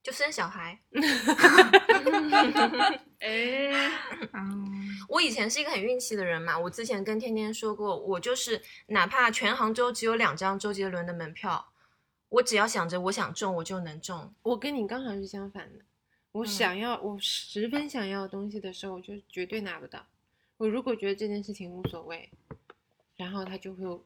[0.01, 0.81] 就生小孩，
[3.19, 3.91] 哎，
[4.33, 4.65] 嗯，
[5.09, 11.73] 我以前是一个很运气的人嘛，我之前跟天天说过，我就是哪怕全杭州只有两张周杰伦的门票，
[12.29, 14.33] 我只要想着我想中，我就能中。
[14.43, 15.85] 我跟你刚好是相反的，
[16.33, 20.05] 我嗯想要、我十分想要的东西的时候，我就绝对拿不到。
[20.57, 22.29] 我如果觉得这件事情无所谓，
[23.17, 24.01] 然后他就会，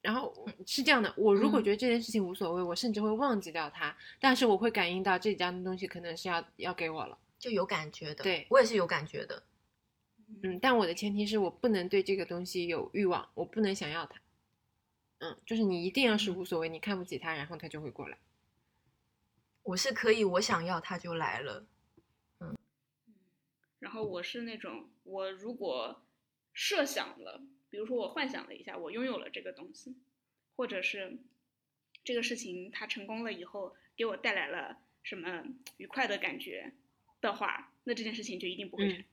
[0.00, 0.32] 然后
[0.64, 9.42] 是这样的，我如果嗯觉得这件事情无所谓，我甚至会忘记掉它，但是我会感应到这张东西可能是要要给我了，就有感觉的，对我也是有感觉的。
[10.42, 14.20] 嗯，但我的前提是我不能对这个东西有欲望，我不能想要它，
[15.18, 18.16] 嗯，就是你一定要是无所谓，你看不起它，然后它就会过来。
[19.68, 21.66] 我是可以，我想要它就来了。
[22.40, 22.56] 嗯
[23.80, 26.02] 然后我是那种，我如果
[26.54, 29.94] 设想了，比如说我幻想了一下，我拥有了这个东西，
[30.56, 31.18] 或者是
[32.02, 35.44] 这个事情它成功了以后给我带来了什么
[35.76, 36.72] 愉快的感觉
[37.20, 39.04] 的话，那这件事情就一定不会成。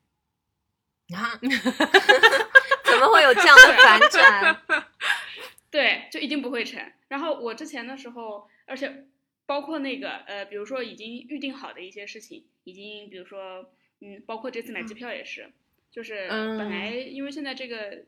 [1.19, 1.37] 啊？
[2.85, 4.87] 怎么会有这样的反转？
[5.69, 6.93] 对，就一定不会成。
[7.09, 9.05] 然后我之前的时候，而且
[9.45, 13.71] 包括那个呃，比如说已经预定好的一些事情，已经比如说
[14.01, 15.51] 嗯，包括这次买机票也是，
[15.91, 18.05] 就是本来因为现在这个。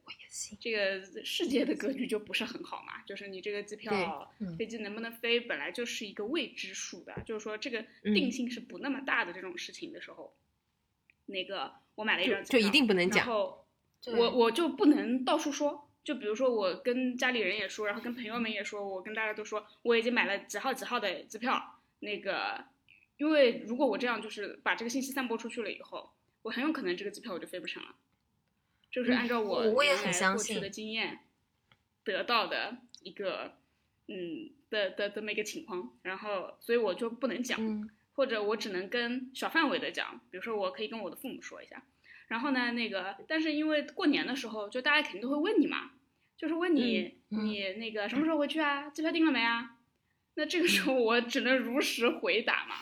[0.59, 10.35] 这个世界的格局就不是很好嘛，就是你这个机票嗯飞机能不能飞，本来就是一个未知数的，就是说这个嗯定性是不那么大的这种事情的时候，
[11.25, 13.65] 那个我买了一就张机票就一定不能然讲，后
[14.05, 15.86] 我我就不能到处说。
[16.07, 21.81] 就比如说，我跟家里人也说，然后跟朋友们也说，我跟大家都说，我已经买了几号几号的机票。
[21.99, 22.63] 那个，
[23.17, 27.93] 因为如果我这样就是把这个信息散播出去了以后，我很有可能这个机票我就飞不成了。
[28.89, 31.19] 就是按照我我也很相信过去的经验
[32.05, 33.55] 得到的一个
[34.07, 37.59] 嗯的的这么一个情况，然后所以我就不能讲。
[37.59, 41.83] 嗯或者我只能跟小范围的讲，比如说我可以跟我的父母说一下，
[42.29, 45.91] 然后呢，那个但是因为过年的时候，就大家肯定都会问你嘛，
[46.37, 49.77] 就是问你、你那个什么时候回去啊，机票订了没啊？
[50.35, 52.75] 那这个时候我只能如实回答嘛，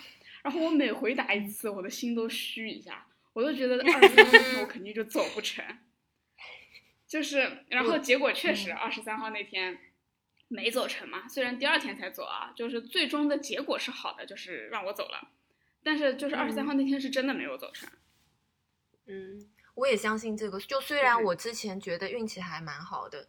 [0.44, 5.66] 然后我每回答一次，我的心都虚一下，我都觉得二十三号我肯定就走不成，
[7.08, 9.80] 就是然后结果确实二十三号那天。
[10.48, 15.32] 没走成嘛，虽然第二天才走啊，就是最终的结果是好的，就是让我走了，
[15.82, 17.90] 但是就是二十三号那天是真的没有走成。
[19.08, 20.60] 嗯，我也相信这个。
[20.60, 23.28] 就虽然我之前觉得运气还蛮好的，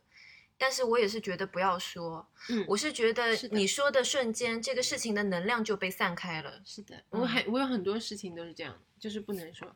[0.58, 2.28] 但是我也是觉得不要说。
[2.48, 6.60] 嗯我是觉得你说的瞬间，这个事情的能量就被散开了。
[6.64, 9.74] 是的，我很我有很多事情都是这样，就是不能说。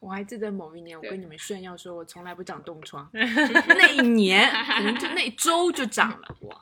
[0.00, 6.58] 我还记得某一年，我跟你们炫耀说，我从来不长冻疮， 那一年可能就那一周就长了，哇！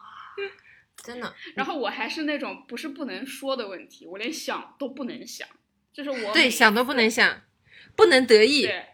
[1.05, 5.49] 真的，然后我还是那种不是不能说的问题，我连想都不能想，
[5.93, 7.43] 就是我对，想都不能想，
[7.95, 8.63] 不能得意。
[8.63, 8.87] 对，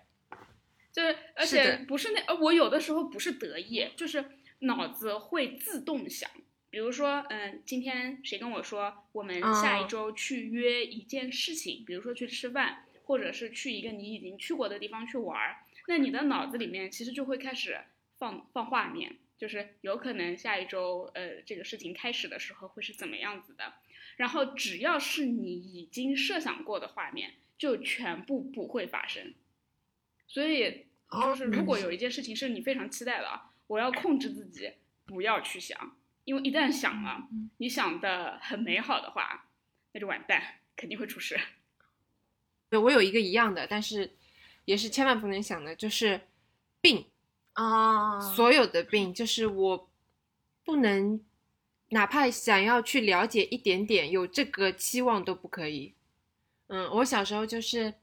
[0.93, 4.23] 就是而且不是那呃，我有的时候不是得意，就是
[4.61, 6.31] 脑子会自动想。
[6.71, 15.57] 比如说，嗯，今天谁跟我说我们下一哦周去约一件事情，比如说去吃饭，或者是去一个你已经去过的地方去玩儿，
[15.87, 17.81] 那你的脑子里面其实就会开始
[18.19, 23.73] 放放画面，就是有可能下一周呃这个事情开始的时候会是怎么样子的，
[24.19, 29.33] 然后只要是你已经设想过的画面，就全部不会发生。
[30.27, 34.73] 所以就是如果有一件事情是你非常期待的啊，我要控制自己
[35.07, 39.49] 不要去想，因为一旦想了，你想的很美好的话，
[39.93, 40.43] 那就完蛋，
[40.75, 41.39] 肯定会出事。
[42.69, 44.15] 对，我有一个一样的，但是
[44.65, 46.21] 也是千万不能想的，就是
[46.81, 47.07] 病，
[47.53, 49.91] 啊，所有的病，就是我
[50.65, 51.25] 不能，
[51.91, 55.95] 哪怕想要去了解一点点，有这个期望都不可以。
[56.67, 57.95] 嗯，我小时候就是，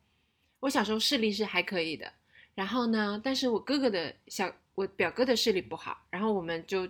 [0.61, 2.11] 我小时候视力是还可以的，
[2.55, 6.85] 然后呢，但是我哥哥的小，我表哥的视力不好，然后我们就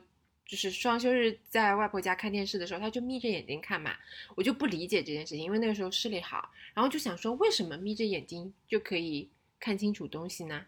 [0.45, 3.95] 就是双休日在外婆家看电视的时候，他就眯着眼睛看嘛，
[4.35, 9.29] 我就不理解这件事情，因为那个时候视力好，然后就想说，为什么眯着眼睛就可以
[9.59, 10.65] 看清楚东西呢？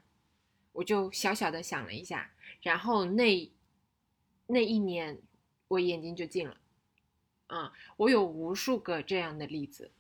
[0.74, 3.52] 我就小小的想了一下，然后那
[4.46, 5.20] 那一年
[5.68, 6.58] 我眼睛就进了。
[7.48, 9.92] 啊，我有无数个这样的例子，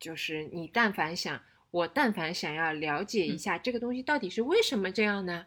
[0.00, 5.46] 就是你但凡想，我但凡想要了解一下这个东西到底是为什么这样呢，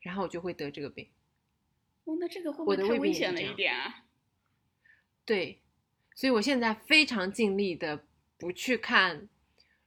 [0.00, 1.08] 然后我就会得这个病。
[2.04, 4.04] 哦，那这个会不会太危险了一点啊？
[5.24, 5.60] 对，
[6.14, 8.04] 所以我现在非常尽力的
[8.38, 9.28] 不去看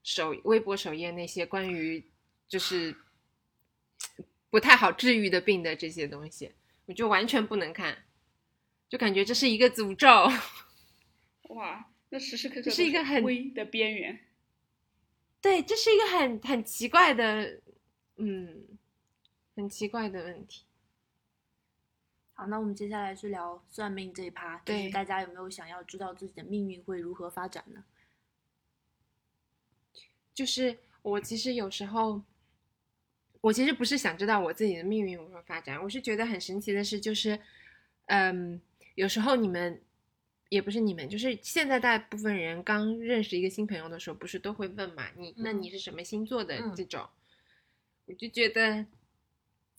[0.03, 2.03] 首微博首页那些关于
[2.49, 2.93] 就是
[4.49, 6.51] 不太好治愈的病的这些东西，
[6.85, 8.03] 我就完全不能看，
[8.89, 10.07] 就感觉这是一个诅咒。
[11.55, 14.19] 哇，那时时刻刻都是一个很危的边缘。
[15.41, 17.61] 对，这是一个很很奇怪的，
[18.17, 18.65] 嗯，
[19.55, 20.65] 很奇怪的问题。
[22.33, 27.83] 好，那我们接下来是聊算命这一趴，就是对大家有没有想要知道自己的命运会如何发展呢？
[30.33, 32.21] 就是我其实有时候，
[33.41, 37.39] 我其实不是想知道我自己的命运如何发展，我是觉得很神奇的是，就是，
[38.05, 38.61] 嗯，
[38.93, 39.81] 有时候你们
[40.49, 46.73] 也不是你们，就是现在大部分人刚认识一个新朋友的时候，不是都会问嘛，你那嗯你是什么星座的嗯。
[46.75, 47.07] 这种，
[48.05, 48.85] 我就觉得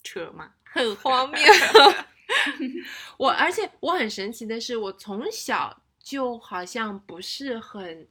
[0.02, 1.40] 扯嘛，很荒谬。
[3.16, 8.06] 我而且我很神奇的是，我从小就好像不是很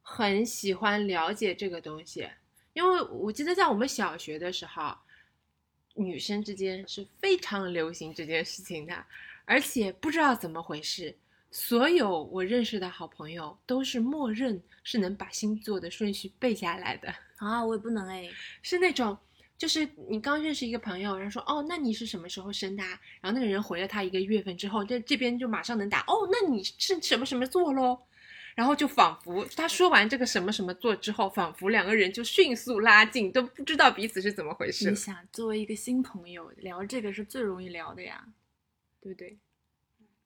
[0.00, 2.28] 很喜欢了解这个东西，
[2.72, 4.96] 因为我记得在我们小学的时候，
[5.94, 9.04] 女生之间是非常流行这件事情的，
[9.44, 11.18] 而且不知道怎么回事，
[11.50, 17.12] 所有我认识的好朋友都是默认是能把星座的顺序背下来的。
[17.36, 18.28] 啊，我也不能哎，
[18.62, 19.16] 是那种，
[19.56, 23.00] 就是你刚认识一个朋友，然后说哦，那你是什么时候生的啊？
[23.20, 27.98] 然后那个人回了他一个月份之后，这这边就马上能打哦，那你是什么什么座喽？
[28.54, 34.96] 然后就仿佛他说完这个什么什么座之后，仿佛两个人就迅速拉近，都不知道彼此是怎么回事你。
[34.96, 38.26] 想作为一个新朋友聊这个是最容易聊的呀，
[39.00, 39.38] 对不对？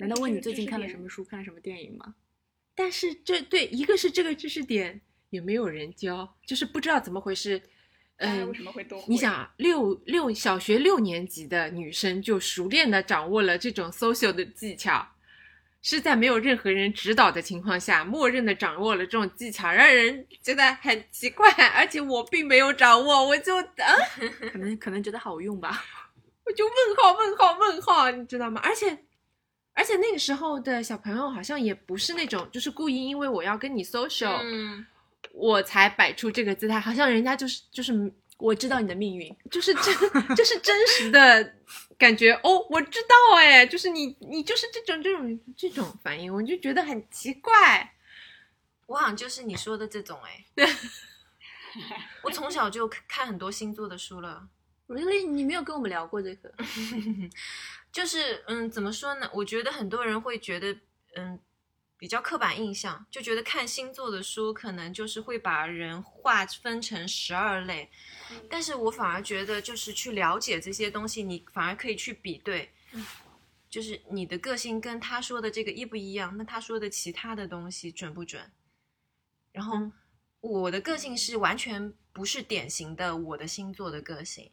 [0.02, 2.16] 难道问你最近看了什么书、看了什么电影吗？
[2.74, 5.00] 但是这对一个是这个知识点
[5.30, 7.62] 也没有人教，就是不知道怎么回事。
[8.16, 9.00] 嗯为，什么会多？
[9.06, 15.06] 你想啊，六六小学六年级的女生就熟练的掌握了这种 social 的技巧，
[15.82, 21.48] 是在没有任何人指导的情况下，默认的掌握了这种技巧，让人觉得很奇怪。
[21.74, 23.94] 而且我并没有掌握，我就啊，
[24.50, 25.84] 可能可能觉得好用吧。
[26.44, 28.60] 我就问号问号问号，你知道吗？
[28.64, 29.04] 而且。
[29.74, 34.86] 而且那个时候的小朋友好像也不是那种，就是故意因为我要跟你 social，、嗯，
[35.32, 39.94] 我才摆出这个姿态，好像人家就是就是我知道你的命运，就是真，
[40.36, 41.54] 就是真实的
[41.96, 47.94] 感觉哦，我知道哎，就是你，你就是这种这种这种反应，我就觉得很奇怪。
[48.86, 50.44] 我好像就是你说的这种哎、
[52.24, 54.48] 我从小就看很多星座的书了。
[54.92, 56.52] Really 你没有跟我们聊过这个？
[57.90, 59.28] 就是嗯，怎么说呢？
[59.34, 60.76] 我觉得很多人会觉得
[61.14, 61.38] 嗯
[61.98, 67.90] 比较刻板印象，就觉得看星座的书可能就是会把人划分成十二类，
[68.48, 72.72] 但是我反而觉得就是去了解这些东西，你反而可以去比对，
[73.68, 78.50] 就是你的个性跟他说的这个一不一样，那他说的其他的东西准不准？
[79.52, 79.92] 然后嗯
[80.40, 84.50] 我的个性是完全不是典型的我的星座的个性，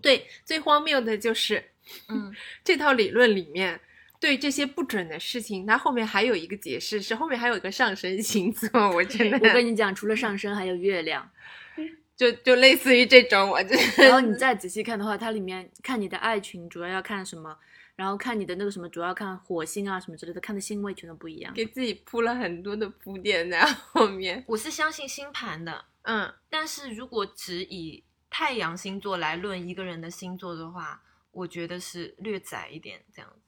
[0.00, 1.62] 对，最荒谬的就是
[2.08, 2.34] 嗯。
[2.64, 3.80] 这套理论里面
[4.20, 11.30] 对这些不准的事情，它后面还有一个解释，是后面还有一个上升星座，我真的我跟你讲，除了上升还有月亮，
[12.16, 17.56] 就就类似于这种，我真的然后你再仔细看的话，它里面看你的爱群主要要看什么，
[17.94, 21.54] 然后看你的那个什么主要看火星啊什么之类的，看的星位全都不一样。
[21.54, 24.44] 给自己铺了很多的铺垫在后面。
[24.48, 33.40] 我是相信星盘的，嗯，但是如果只以太阳星座来论一个人的星座的话，我觉得是略窄一点这样子。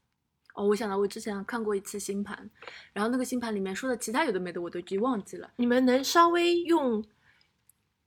[0.55, 2.51] 哦，我想到我之前看过一次星盘，
[2.93, 5.53] 然后那个星盘里面说的其他有的没的我都已经忘记了。
[5.57, 7.05] 你们能稍微用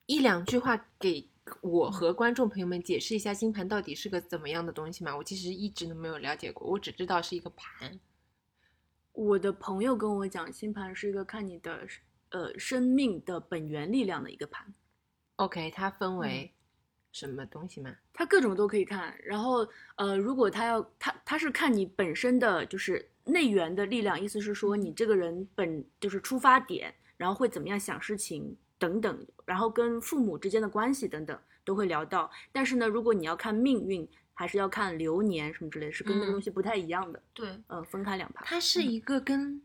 [0.06, 1.30] 一两句话给
[1.62, 5.16] 我和观众朋友们解释一下星盘到底是个怎么样的东西吗？
[5.16, 8.00] 我其实一直都没有了解过，我只知道是一个盘。
[9.14, 11.88] 我的朋友跟我讲，星盘是一个看你的
[12.30, 14.74] 呃生命的本源力量的一个盘
[15.38, 16.53] ，OK，它分为
[17.14, 17.96] 什么东西吗？
[18.12, 19.16] 他各种都可以看。
[19.24, 32.30] 然后呃，如果他要他他是看你本身的就是内源的力量，意思是说你这个人本就是出发点，然后会怎么样想事情等等，然后跟父母之间的关系等等都会聊到。
[32.52, 37.22] 但是呢，如果你要看命运，还是要看流年什么之类的，是跟那个嗯东西不太一样的。
[37.36, 38.44] 对，嗯、分开两盘。
[38.48, 39.62] 它是一个跟，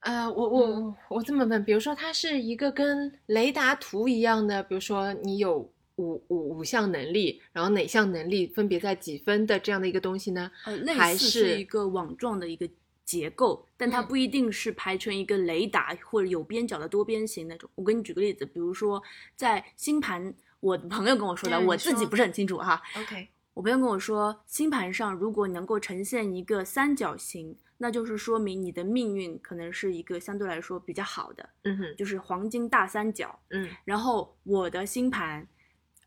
[0.00, 10.50] 呃，我我我我这么问，比如说它是一个跟雷达图一样的，比如说你有五五五项能力，然后哪项能力分别在几分的这样的一个东西呢？
[10.64, 12.68] 呃，类还似是一个网状的一个
[13.04, 17.68] 结构，但它嗯不一定是排成一个雷达或者有边角的多边形那种。
[17.74, 19.02] 我给你举个例子，比如说
[19.36, 22.82] 在星盘，我的朋友跟我说的，我自己不是很清楚哈。
[22.96, 33.38] OK，我朋友跟我说，星盘上如果能够呈现一个三角形，那就是说明你的命运可能是一个相对来说比较好的，嗯哼，就是黄金大三角。
[33.50, 35.46] 嗯然后我的星盘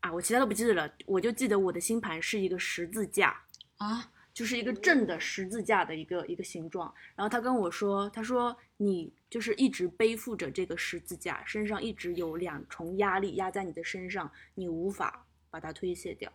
[0.00, 3.38] 啊，我其他都不记得了，我就记得我的星盘是一个十字架。
[3.78, 6.92] 啊，就是一个正的十字架的一个一个形状。
[7.14, 16.32] 然后他跟我说，他说你就是一直背负着这个十字架，身上一直有两重压力压在你的身上，你无法把它推卸掉。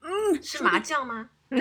[0.00, 1.30] 嗯，是麻将吗？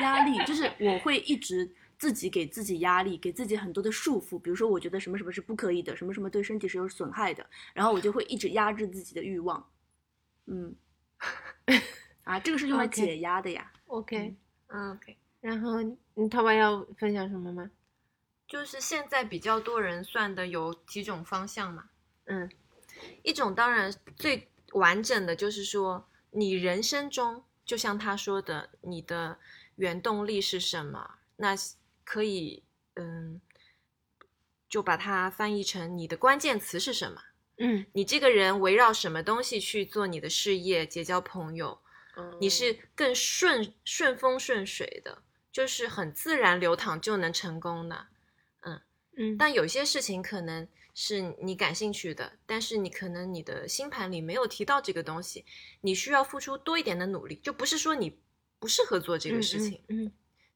[0.00, 1.70] 压力就是我会一直
[2.00, 4.38] 自己给自己压力，给自己很多的束缚。
[4.38, 9.70] 比如说，我觉得什么什么是不可以的，什么什么对身体是有损害的，然后我就会一直压制自己的欲望。
[10.46, 10.74] 嗯，
[12.24, 13.70] 啊，这个是用来解压的呀。
[13.88, 14.34] ，OK。
[14.68, 15.82] 嗯，OK，然后
[16.14, 17.70] 你淘宝要分享什么吗？
[18.48, 21.90] 就是现在比较多人算的有几种方向嘛。
[22.24, 22.50] 嗯
[23.22, 29.38] 一种当然最完整的就是说，你人生中就像他说的，你的
[29.76, 31.18] 原动力是什么？
[31.36, 31.54] 那
[32.10, 33.40] 可以，嗯，
[34.68, 37.22] 就把它翻译成你的关键词是什么？
[37.58, 41.80] 嗯，你这个人围绕什么东西去做你的事业、结交朋友？
[42.40, 48.08] 你是更顺顺风顺水的，就是很自然流淌就能成功的。
[48.62, 48.80] 嗯
[49.16, 55.44] 嗯，但有些事情可能是你感兴趣的，但是你可能你的星盘里没有提到这个东西，
[55.82, 57.36] 你需要付出多一点的努力。
[57.36, 58.18] 就不是说你
[58.58, 60.10] 不适合做这个事情，嗯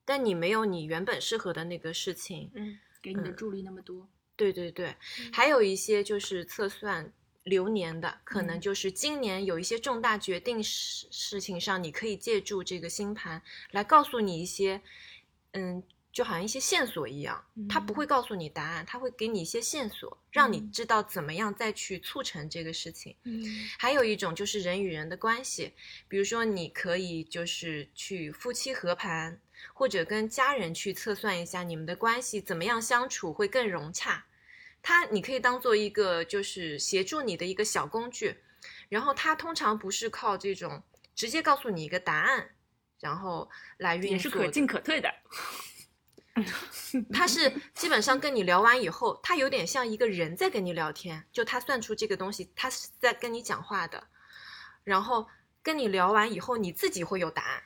[0.05, 2.51] 但你没有你原本适合的那个事情。
[2.55, 4.97] 嗯嗯给你的助力那么多，对对对，
[5.31, 8.61] 还有一些就是测算流年的，可能嗯。
[8.63, 13.43] 就是今年有一些重大决定事事情上，你可以借助这个星盘
[13.73, 14.81] 来告诉你一些，
[15.53, 18.07] 嗯，就好像一些线索一样，它不会。
[18.07, 20.73] 告诉你答案，它会给你一些线索，让你嗯。
[20.73, 23.15] 知道怎么样再去促成这个事情。
[23.25, 23.45] 嗯。
[23.79, 25.75] 还有一种就是人与人的关系，
[26.09, 29.39] 比如说你可以就是去夫妻合盘，
[29.73, 34.27] 或者跟家人去测算一下你们的关系怎么样相处会更融洽。
[34.83, 38.37] 它你可以当做一个就是协助你的一个小工具，
[38.89, 40.83] 然后它通常不是靠这种
[41.15, 42.51] 直接告诉你一个答案，
[43.01, 45.11] 然后来运作的也是可进可退的。
[47.13, 54.05] 他是基本上跟你聊完以后，他有点像一个人在跟你聊天，就他算出这个东西，他是在跟你讲话的，
[54.83, 55.29] 然后
[55.63, 57.63] 跟你聊完以后，你自己会有答案，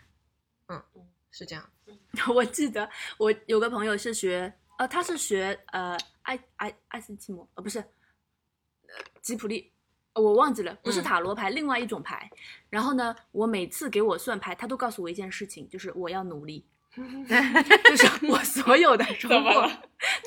[0.69, 0.85] 嗯，
[1.31, 1.69] 是这样，
[2.35, 9.71] 我记得我有个朋友是学，呃，他是学呃爱爱爱斯基摩，呃，不是，呃吉普力，
[10.15, 12.31] 呃我忘记了，不是嗯塔罗牌，另外一种牌。
[12.71, 16.67] 然后呢，我每次给我算牌，他都告诉我一件事情，就是我要努力，
[16.97, 19.71] 就是我所有的 收获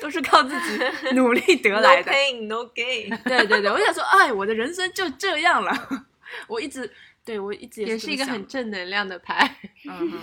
[0.00, 2.12] 都是靠自己努力得来的 No 的。
[2.12, 3.22] pain, no gain。
[3.24, 6.06] 对对对，我想说，哎，我的人生就这样了。
[6.48, 6.90] 我一直
[7.24, 9.54] 对我一直也是一个很正能量的牌。
[9.88, 10.18] 嗯哼，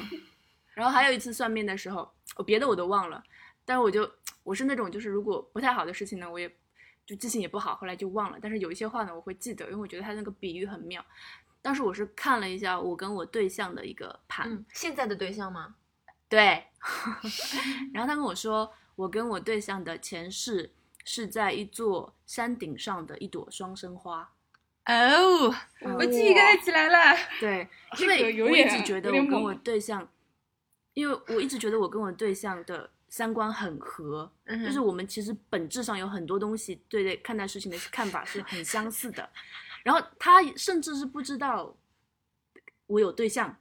[0.74, 3.24] 然后还有一次算命的时候，我别的我都忘了，
[3.66, 4.10] 但是我就
[4.44, 6.50] 我是那种就是如果不太好的事情呢，我也
[7.06, 8.38] 就记性也不好，后来就忘了。
[8.42, 11.04] 但是有一些话呢，我会记得，因为我觉得他那个比喻很妙。
[11.62, 15.76] 当时我是看了一下我跟我对象的一个盘，嗯，现在的对象吗？
[16.30, 16.64] 对，
[17.94, 20.72] 然后他跟我说，我跟我对象的前世
[21.04, 24.32] 是在一座山顶上的一朵双生花。
[24.86, 25.54] 哦，
[25.98, 27.18] 我鸡皮疙瘩起来了。
[27.40, 27.68] 对，
[28.00, 30.08] 因为我一直觉得我跟我对象，
[31.00, 39.30] 因为我一直觉得我跟我对象的三观很合，嗯就是我们其实本质上有很多东西对待看待事情的看法是很相似的。
[39.84, 41.74] 然后他甚至是不知道
[42.88, 43.56] 我有对象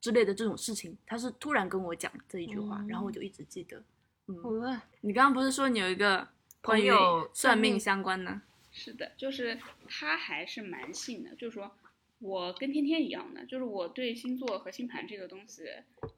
[0.00, 3.82] 之类的这种事情，他是突然跟我讲这一句话，然后我就一直记得。
[4.26, 6.26] 嗯，你刚刚不是说你有一个
[6.62, 8.40] 朋友算命相关呢？
[8.70, 9.58] 是的，就是
[9.88, 11.70] 他还是蛮信的，就是说
[12.18, 15.64] 我跟天天一样的，就是我对星座和星盘这个东西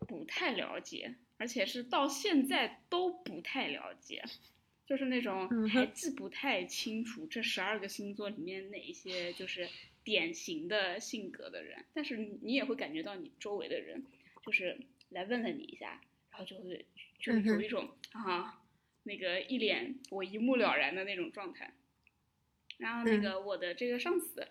[0.08, 4.22] 不太了解，而且是到现在都不太了解，
[4.86, 9.68] 就是那种还记不太清楚这十二个星座里面哪一些就是
[10.02, 14.02] 典型的性格的人，但是你你也会感觉到你周围的人
[14.44, 14.78] 就是
[15.10, 16.86] 来问了你一下，然后就会
[17.18, 18.56] 就有一种、啊
[19.02, 21.72] 那个一脸我一目了然的那种状态。
[22.76, 23.22] 然后那嗯。
[23.22, 24.46] 个我的这个上司，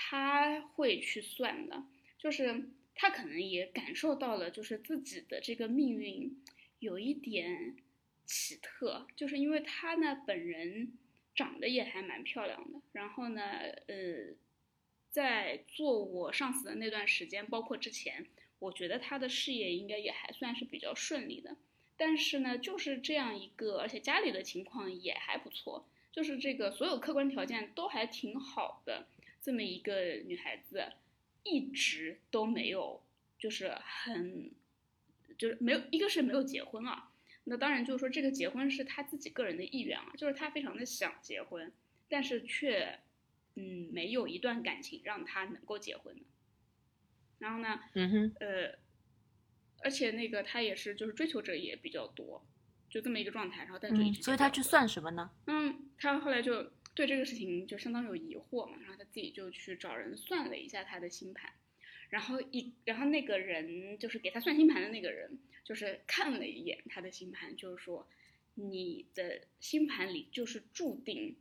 [0.00, 1.82] 他会去算的，
[2.18, 6.40] 就是他可能也感受到了，就是自己的这个命运
[6.78, 7.74] 有一点
[8.24, 10.92] 奇特，就是因为他呢本人
[11.34, 13.42] 长得也还蛮漂亮的，然后呢，
[13.88, 14.34] 呃，
[15.10, 18.24] 在做我上司的那段时间，包括之前，
[18.60, 21.56] 我觉得他的事业应该也还算是比较顺利的。
[21.96, 29.08] 但是呢，就是这样一个，而且家里的情况也还不错，就是这个所有客观条件都还挺好的，
[29.40, 30.92] 这么一个女孩子，
[31.42, 33.02] 一直都没有，
[33.38, 34.50] 就是很，
[35.36, 37.10] 就是没有，一个是没有结婚啊。
[37.44, 41.72] 那当然就是说，这个结婚是她自己个人的意愿啊，就是她非常的想结婚，
[42.08, 42.98] 但是却，
[43.54, 46.22] 嗯，没有一段感情让她能够结婚的。
[47.38, 48.78] 然后呢，嗯哼，呃。
[49.80, 52.44] 而且那个她也是，就是追求者也比较多，
[52.90, 55.30] 就这么一个状态，然后但就一直、嗯，所以他去算什么呢？
[55.46, 61.52] 嗯，他后来就对这个事情就相当有疑惑嘛，然后他自己就去找人算了一下他的星盘，
[62.08, 68.08] 然后一然后那个人就是给他算星盘的那个人，就是看了一眼他的星盘，就是说
[68.54, 71.36] 你的星盘里就是注定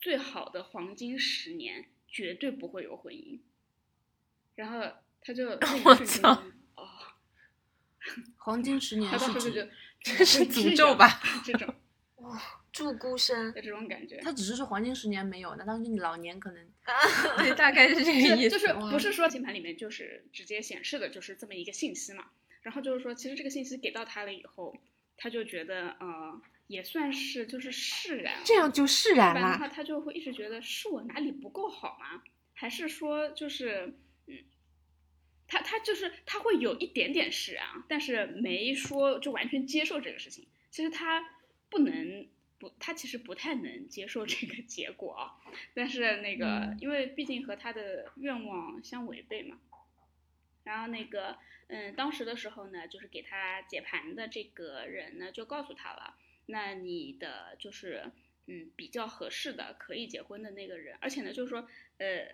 [0.00, 3.40] 最好的黄金十年绝对不会有婚姻，
[4.54, 6.88] 然后他就 那一瞬间哦。
[8.36, 9.68] 黄金十 年他当时就
[10.00, 11.20] 这 是诅咒吧？
[11.44, 11.74] 这种
[12.18, 16.66] 哇，祝孤生的这种感觉，他只是说黄金十年没有，那当时你老年可能
[17.38, 18.50] 对，大概是这个意思。
[18.50, 22.30] 就是不是说键盘里面就是直接显示的就是这么一个信息嘛？
[22.62, 24.74] 然后就是说，其实这个信息给到他了以后，
[25.16, 29.68] 他就觉得呃也算是就是释然，这样就释不然然的话。
[29.68, 32.22] 他就会一直觉得是我哪里不够好吗？
[32.54, 33.94] 还是说就是
[34.28, 34.38] 嗯，
[35.46, 40.46] 他他就是他会有一点点释然啊，但是没说就完全接受这个事情。
[40.70, 41.22] 其实他
[41.68, 42.26] 不能
[42.62, 45.34] 不，他其实不太能接受这个结果啊。
[45.74, 49.58] 但是那个，嗯因为毕竟和他的愿望相违背嘛。
[50.62, 56.14] 然后那个，嗯，当时的时候呢，就是给他解盘的这个人呢，就告诉他了，
[56.46, 58.12] 那你的就是，
[58.46, 62.28] 嗯，比较合适的可以结婚的那个人，而且呢，就是说，呃，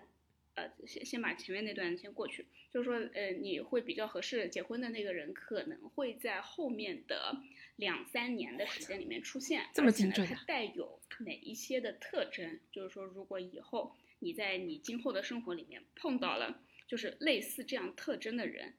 [0.53, 7.35] 呃，先先把前面那段先过去，就是说，呃，你会比较合适结婚的那个人，可能会在后面的
[7.77, 12.59] 两三年的时间里面出现，这么而且呢精准啊它带有哪一些的特征？
[12.71, 18.73] 就是说，如果以后你在你今后的生活里面碰到了就是类似这样特征的人，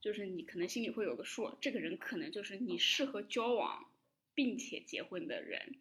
[0.00, 3.90] 就是你可能心里会有个数，这个人可能就是你适合交往
[4.34, 5.76] 并且结婚的人。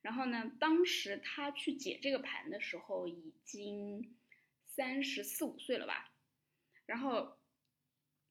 [0.00, 4.14] 然后呢，当时他去解这个盘的时候，已经
[4.64, 6.10] 三十四五岁了吧。
[6.86, 7.38] 然后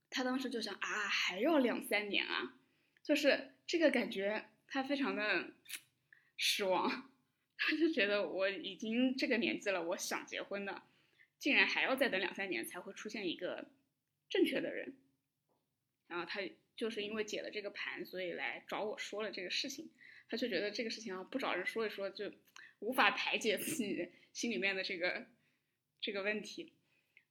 [0.09, 2.59] 他当时就想啊，还要两三年啊，
[3.03, 5.51] 就是这个感觉，他非常的
[6.37, 7.11] 失望。
[7.55, 10.83] 他就觉得我已经这个年纪了，我想结婚的，
[11.39, 13.69] 竟然还要再等两三年才会出现一个
[14.27, 14.97] 正确的人。
[16.07, 16.41] 然后他
[16.75, 19.91] 就是因为解了这个盘，所以来找我说了这个事情。
[20.27, 22.33] 他就觉得这个事情啊，不找人说一说，就
[22.79, 25.27] 无法排解自己心里面的这个
[26.01, 26.73] 这个问题。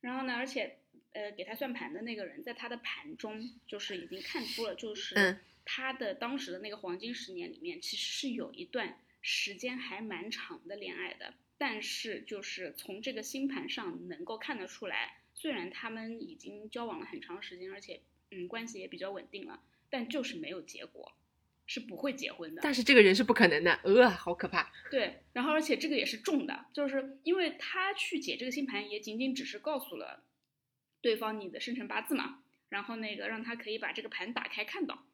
[0.01, 0.79] 然后呢，而且
[1.13, 11.35] 呃，给他算盘的那个人，在他的盘中就是已经看出了，就是嗯他的当时的那个黄金十年里面，其实是有一段时间还蛮长的恋爱的。
[11.59, 18.01] 但是就是从这个星盘上能够看得出来，虽然他们已经交往了很长时间，而且
[18.33, 21.13] 嗯关系也比较稳定了，但就是没有结果，
[21.67, 22.63] 是不会结婚的。
[22.65, 24.73] 但是这个人是不可能的，呃，好可怕。
[24.91, 30.25] 对，然后而且这个也是重的，就是因为他去解这个星盘，也仅仅只是告诉了
[31.03, 35.05] 对方你的生辰八字嘛，然后那个让他可以把这个盘打开看到，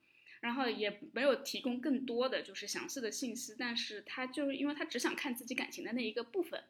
[0.41, 6.63] 然后也没有提供更多的就是详细的信息，但是他就是因为他只想看自己感情的那一个部分，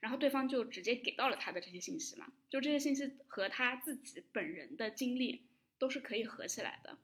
[0.00, 5.46] 然后对方就直接给到了他的这些信息嘛，就这些信息和他自己本人的经历
[5.78, 6.98] 都是可以合起来的。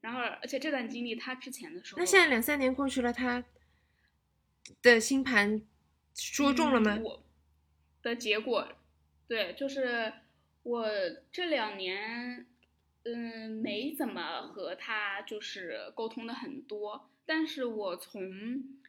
[0.00, 3.42] 然后，而且这段经历，他之前的时候，那现在两三年过去了，他
[4.82, 5.62] 的星盘
[6.14, 7.02] 说中了吗嗯？
[7.02, 7.24] 我
[8.02, 8.70] 的结果，
[9.26, 10.12] 对，就是
[10.64, 10.88] 我
[11.30, 12.46] 这两年，
[13.04, 18.20] 嗯，没怎么和他就是沟通的很多，但是我从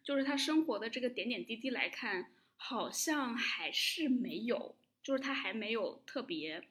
[0.04, 6.64] 就是他生活的这个点点滴滴来看，好像还是没有，就是他还没有特别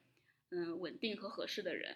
[0.49, 1.95] 嗯稳定和合适的人。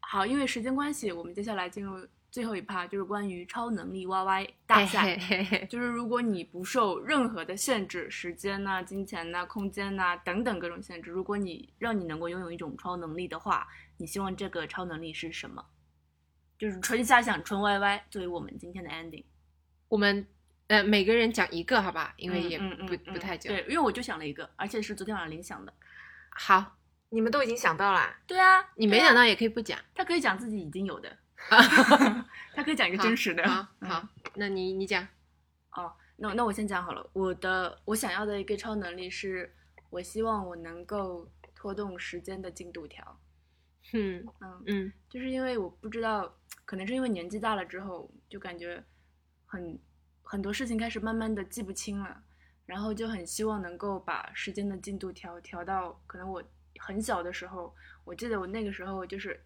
[0.00, 5.02] 好，因为时间关系，我们接下来进入最后一趴，就是关于超能力 YY 大赛。
[5.02, 13.66] 嘿嘿嘿 就是如果你不受任何的限制，时间呐、金钱呐、空间呐、等等各种限制，如果你让你能够拥有一种超能力的话，
[13.96, 15.64] 你希望这个超能力是什么？
[16.58, 19.24] 就是纯瞎想，纯 YY 作为我们今天的 ending，
[19.88, 20.26] 我们
[20.68, 22.14] 呃每个人讲一个，好吧？
[22.16, 23.48] 因为也不、嗯嗯嗯不太久。
[23.50, 25.72] 对，因为我就想了一个，而且是昨天晚上铃想的。
[26.30, 26.76] 好，
[27.08, 29.78] 你们都已经想到了，对啊，对啊你没想到也可以不讲。
[29.94, 31.16] 他可以讲自己已经有的，
[32.54, 33.48] 他可以讲一个真实的。
[33.48, 35.06] 好嗯好，那你你讲。
[35.72, 37.08] 哦，那那我先讲好了。
[37.12, 39.54] 我的我想要的一个超能力是，
[39.88, 43.20] 我希望我能够拖动时间的进度条。
[43.92, 48.82] 嗯嗯，嗯就是因为我不知道，可能是因为年纪大了之后，就感觉
[49.46, 49.78] 很
[50.22, 52.22] 很多事情开始慢慢的记不清了，
[52.66, 56.42] 然后就很希望能够把时间的进度条调到可能我
[56.78, 59.40] 很小的时候，我记得我那个时候就是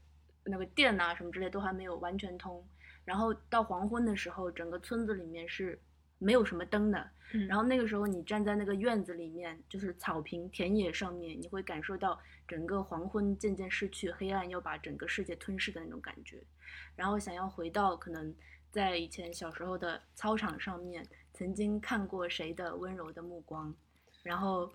[0.45, 2.63] 那个电啊什么之类都还没有完全通，
[3.05, 5.81] 然后到黄昏的时候，整个村子里面是
[6.19, 16.43] 没有什么灯的，嗯，然后那个时候你站在那个院子里面，就是草坪田野上面，你会感受到整个黄昏渐渐逝去，黑暗要把整个世界吞噬的那种感觉。
[16.95, 18.35] 然后想要回到可能
[18.71, 23.75] 在以前小时候的操场上面，曾经看过谁的温柔的目光，
[24.23, 24.73] 然后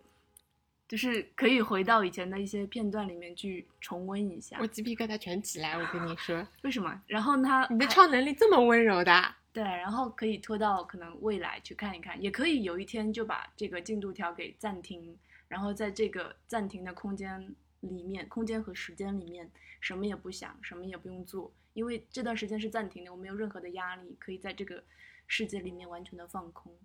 [0.90, 4.66] 就是可以回到以前的一些片段里面去重温一下我。
[4.66, 7.02] 鸡皮疙瘩全起来，我跟你说， 为什么？
[7.06, 15.16] 然后他你的超能力这么温柔的，啊对，然后可以拖到可能未来去看一看，也可以有一天就把这个进度条给暂停，
[15.48, 19.48] 然后在这个暂停的空间里面，空间和时间里面
[19.80, 24.84] 什么也不想，什么也不用做，因为这段时间是暂停的，我没有任何的压力，可以在这个
[25.28, 26.76] 世界里面完全的放空，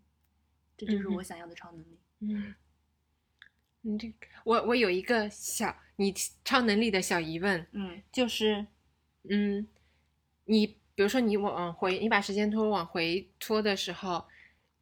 [0.76, 1.98] 这就是我想要的超能力。
[2.20, 2.54] 嗯，
[3.86, 4.12] 你这
[4.44, 6.12] 我我有一个小你
[6.44, 8.66] 超能力的小疑问，嗯就是，
[9.28, 9.66] 嗯，
[10.46, 14.24] 你比如说你往回，你把时间拖往回拖的时候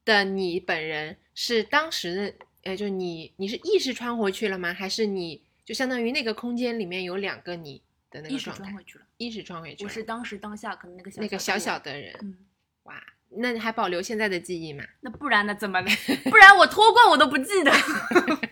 [0.05, 4.73] 的你本人是当时的，呃，就你你是意识穿回去了吗？
[4.73, 8.65] 还是你就相当于那个空间里面有两个你的那个状态？
[8.65, 12.37] 穿回去了，意识穿回去了，我是当时当下可能那个小那个小小的的人，嗯，
[12.85, 14.85] 哇，那你还保留现在的记忆吗？
[15.01, 15.55] 那不然呢？
[15.55, 15.91] 怎么的？
[16.31, 17.73] 不然我脱光我都不记得。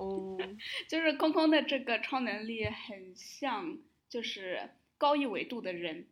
[0.00, 0.38] 哦，
[0.88, 3.78] 就是空空的这个超能力很像，
[4.08, 6.06] 就是高一维度的人。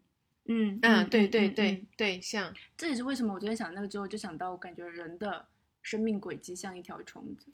[0.50, 5.46] 嗯嗯，对对嗯对嗯对，像这也是为什么我昨天想那个之后，就想到我感觉人的
[5.82, 7.50] 生命轨迹像一条虫子。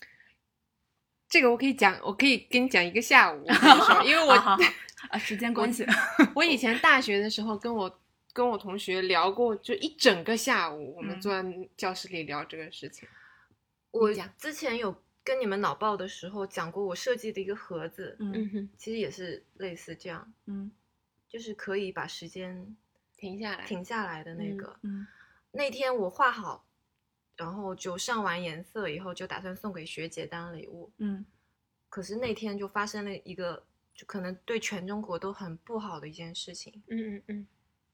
[1.29, 4.33] 这个我可以讲，我可以跟你讲一个下午， 我跟你说因为我
[5.11, 5.85] 啊，时间关系，
[6.35, 8.01] 我以前大学的时候跟我
[8.33, 13.09] 跟我同学聊过，就一整个下午，我们嗯坐在教室里聊这个事情。
[13.91, 14.95] 我讲之前有
[15.25, 18.33] 跟你们脑爆的时候讲过，我设计的一个盒子，嗯。
[18.35, 20.71] 嗯哼，其实也是类似这样，嗯。
[21.27, 22.77] 就是可以把时间
[23.17, 24.79] 停下来，停下来的那嗯个。
[24.83, 25.07] 嗯。
[25.51, 26.67] 那天我画好，
[27.37, 30.93] 然后就上完颜色以后，就打算送给学姐当礼物。
[30.99, 31.25] 嗯。
[31.89, 33.65] 可是那天就发生了一个，
[33.95, 37.47] 就可能对全中国都很不好的一件事情，嗯嗯嗯。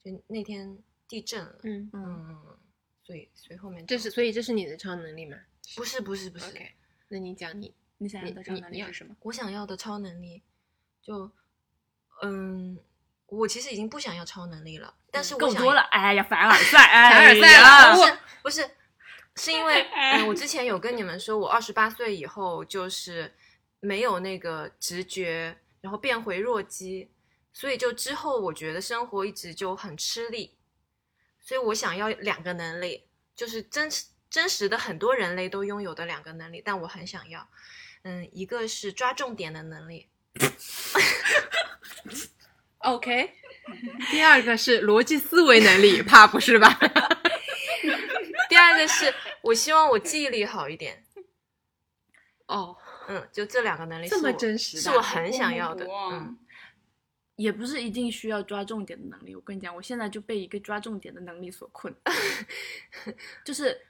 [0.03, 0.77] 就那天
[1.07, 1.59] 地震了。
[1.63, 2.05] 嗯，嗯。
[2.29, 2.59] 嗯，
[3.05, 5.39] 所以所以后面这是所以这是你的超能力吗？
[5.77, 6.51] 不是不是不是
[7.11, 9.15] 那你讲你，你想要的超能力是什么？
[9.21, 10.43] 我想要的超能力，
[11.03, 11.31] 就
[12.23, 12.79] 嗯，
[13.27, 18.71] 我其实已经不想要超能力了，但是我想够多了，哎呀，凡尔赛， 哎凡尔赛呀了 不是不是，
[19.37, 23.35] 是因为 嗯，我之前有跟你们说，我二十八岁以后就是
[23.81, 27.11] 没有那个直觉，然后变回弱鸡，
[27.53, 30.57] 所以就之后我觉得生活一直就很吃力，
[31.41, 37.49] 所以我想要两个能力，就是真实真实的很多人类都拥有的两个能力，但我很想要，
[38.03, 40.09] 嗯，一个是抓重点的能力，
[42.79, 43.35] OK，
[44.11, 46.79] 第二个是逻辑思维能力，怕不是吧？
[48.49, 49.13] 第二个是
[49.43, 51.05] 我希望我记忆力好一点，
[52.47, 52.77] 哦，
[53.09, 56.39] 嗯，就这两个能力这么真实是我很想要的，嗯。
[57.37, 59.35] 也不是一定需要抓重点的能力。
[59.35, 61.95] 我跟你讲，我现在就被一个抓重点的能力所困，
[63.43, 63.81] 就是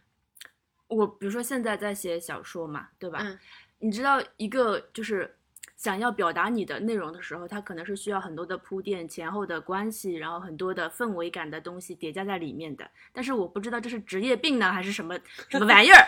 [0.90, 3.20] 我比如说现在在写小说嘛，对吧？
[3.22, 3.38] 嗯
[3.82, 5.34] 你知道一个就是
[5.74, 12.86] 想要表达你的内容的时候，它可能是需要很多的铺垫、前后的关系，然后很多的氛围感的东西叠加在里面的。
[13.10, 15.18] 但是我不知道这是职业病呢，还是什么
[15.48, 16.06] 什么玩意儿。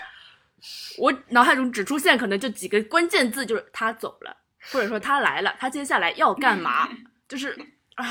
[0.99, 4.37] 我脑海中只出现可能就几个关键字，就是他走了，
[4.71, 6.87] 或者说他来了，他接下来要干嘛，
[7.27, 7.59] 就是
[7.95, 8.05] 啊，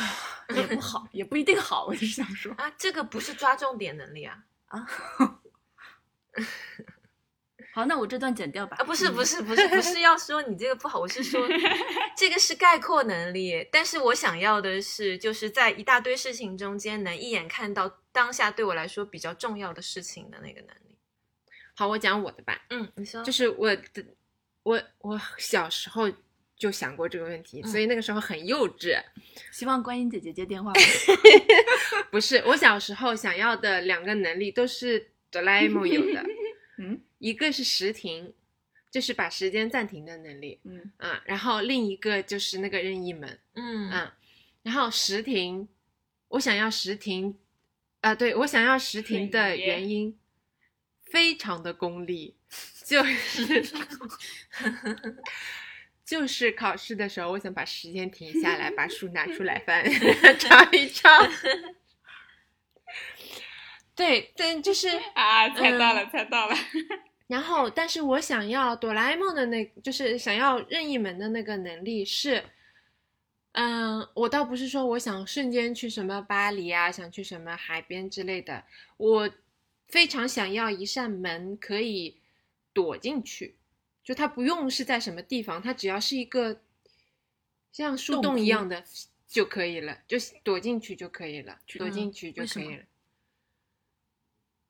[0.55, 1.85] 也不好，也不一定好。
[1.85, 4.43] 我就是想说，啊，这个不是抓重点能力啊！
[7.73, 8.75] 好，那我这段剪掉吧。
[8.79, 11.47] 啊，不是嗯不是不是不是要说你这个不好，我是说
[12.17, 20.97] 这个是概括能力，但是我想要的是就是在一大堆事情中间能一眼看到当下对我来说比较重要的事情的那个能力。
[21.73, 22.61] 好，我讲我的吧。
[22.69, 24.05] 嗯，你说就是我的，
[24.63, 26.11] 我我小时候
[26.57, 29.01] 就想过这个问题，嗯所以那个时候很幼稚。
[29.49, 30.81] 希望观音姐姐接电话吧。
[32.11, 36.25] 不是，我小时候想要的两个能力都是哆啦 A 梦有的，
[36.77, 37.01] 嗯。
[37.19, 38.33] 一个是时停，
[38.89, 40.91] 就是把时间暂停的能力，嗯。
[40.97, 43.89] 啊，然后另一个就是那个任意门，嗯。
[43.89, 44.17] 啊，
[44.63, 45.67] 然后时停，
[46.29, 47.37] 我想要时停，
[48.01, 50.17] 啊，对我想要时停的原因
[51.03, 52.35] 非常的功利，
[52.85, 53.63] 就是
[56.03, 59.83] 就是考试的时候，我想把时间停下来，把书拿出来翻，
[60.39, 61.09] 找一找。
[64.01, 66.55] 对但，就是 啊，猜到了，嗯猜到了。
[67.27, 72.43] 然后，但是我想要哆啦 A 梦的那，就是想要任意门的那个能力是，
[73.53, 78.65] 嗯，我倒不是说我想瞬间去什么巴黎啊，想去什么海边之类的，
[78.97, 79.29] 我
[79.87, 82.17] 非常想要一扇门可以
[82.73, 83.55] 躲进去，
[84.03, 86.59] 就它不用是在什么地方，它只要是一个
[87.71, 88.83] 像树洞一样的
[89.27, 92.83] 就可以了，就躲进去就可以了，躲嗯进去就可以了。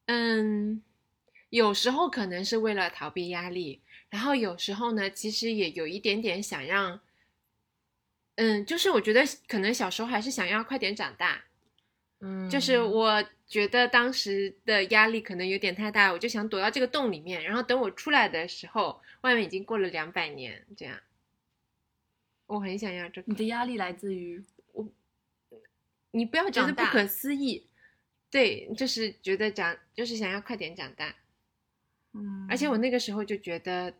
[0.05, 0.81] 嗯，
[1.49, 6.99] 有时候可能是为了逃避压力，然后有时候呢，其实也有一点点想让，
[8.35, 11.43] 嗯，就是我觉得可能小时候还是想要快点长大，
[12.19, 20.99] 嗯，就是我觉得当时的压力可能有点太大，我就想躲到这个洞里面，然后等我出来的时候，外面已经过了两百年，这样，
[22.47, 23.35] 我很想要这个你。
[23.35, 24.87] 的压力来自于我
[26.11, 27.65] 你不要觉得不可思议，
[28.31, 31.13] 对，就是觉得长，就是想要快点长大。
[32.13, 33.93] 嗯，而且我那个时候就觉得，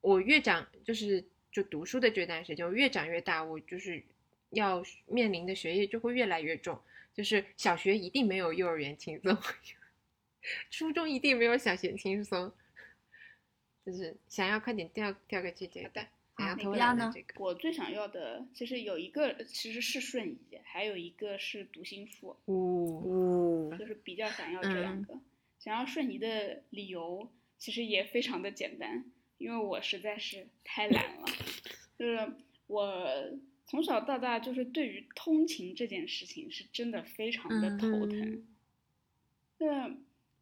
[0.00, 4.02] 我越长就是就读书的这段时间，我越长越大，我就是
[4.50, 6.80] 要面临的学业就会越来越重。
[7.14, 9.38] 就是小学一定没有幼儿园轻松，
[10.68, 12.52] 初中一定没有小学轻松，
[13.86, 17.34] 就是想要快点调调个这个的，想要那偷个鸭呢这个。
[17.38, 25.18] 我最想要的其实有一个其实是瞬移，还有一个是读心术，呜、哦，就是比较想要这两个。
[25.58, 29.04] 想要瞬移的理由其实也非常的简单，
[29.38, 31.24] 因为我实在是太懒了，
[31.98, 32.32] 就是
[32.66, 38.46] 我从小到大就是对于通勤这件事情是真的非常的嗯头疼。
[39.56, 39.68] 对，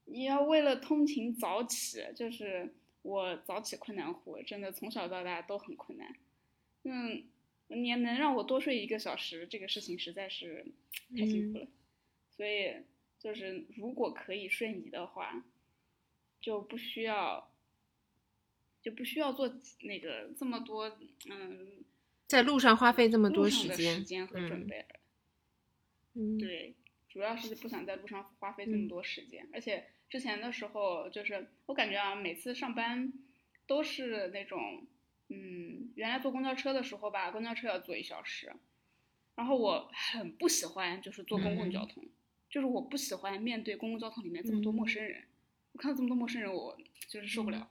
[0.06, 6.16] 你要为了通勤早起，就是我早起困难户，真的从小到大都很困难。
[6.85, 7.24] 嗯，
[7.69, 10.65] 你能让我多睡一个小时，这个事情实在是
[11.16, 11.66] 太辛苦了。
[12.31, 12.77] 所以
[13.19, 15.45] 就是如果可以瞬移的话，
[16.41, 17.53] 就不需要
[18.81, 20.99] 就不需要做那个这么多
[21.29, 21.85] 嗯
[22.27, 24.66] 在路上花费这么路多上的时间，和准
[26.15, 26.74] 嗯备对，
[27.09, 33.10] 主要是不想在路上花费这嗯么多时间，而且之前的时候，就是我感觉啊，每次上班
[33.66, 34.86] 都是那种，
[35.28, 38.52] 嗯，原来坐公交车的时候吧，公交车要坐一小时，
[39.36, 41.89] 然后我很不喜欢就是坐公共交嗯。
[41.89, 42.05] 通，
[42.51, 45.24] 就是我不喜欢面对公共交通里面这么多陌嗯生人，
[45.72, 46.76] 我看到这么多陌生人，我
[47.09, 47.70] 就是受不了，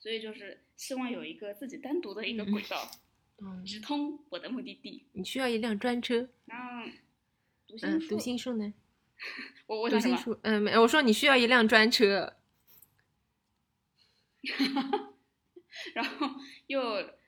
[0.00, 2.50] 所以就是希望有一个自己单独的一个嗯。
[2.50, 2.90] 轨道，
[3.40, 3.64] 嗯。
[3.64, 5.06] 直通我的目的地。
[5.12, 6.84] 你需要一辆专车，那
[7.68, 8.74] 读心嗯，术，读心术呢？
[9.66, 10.16] 我我想什么？
[10.16, 12.36] 读心术，嗯，没，我说你需要一辆专车，
[15.94, 16.28] 然后
[16.66, 16.80] 又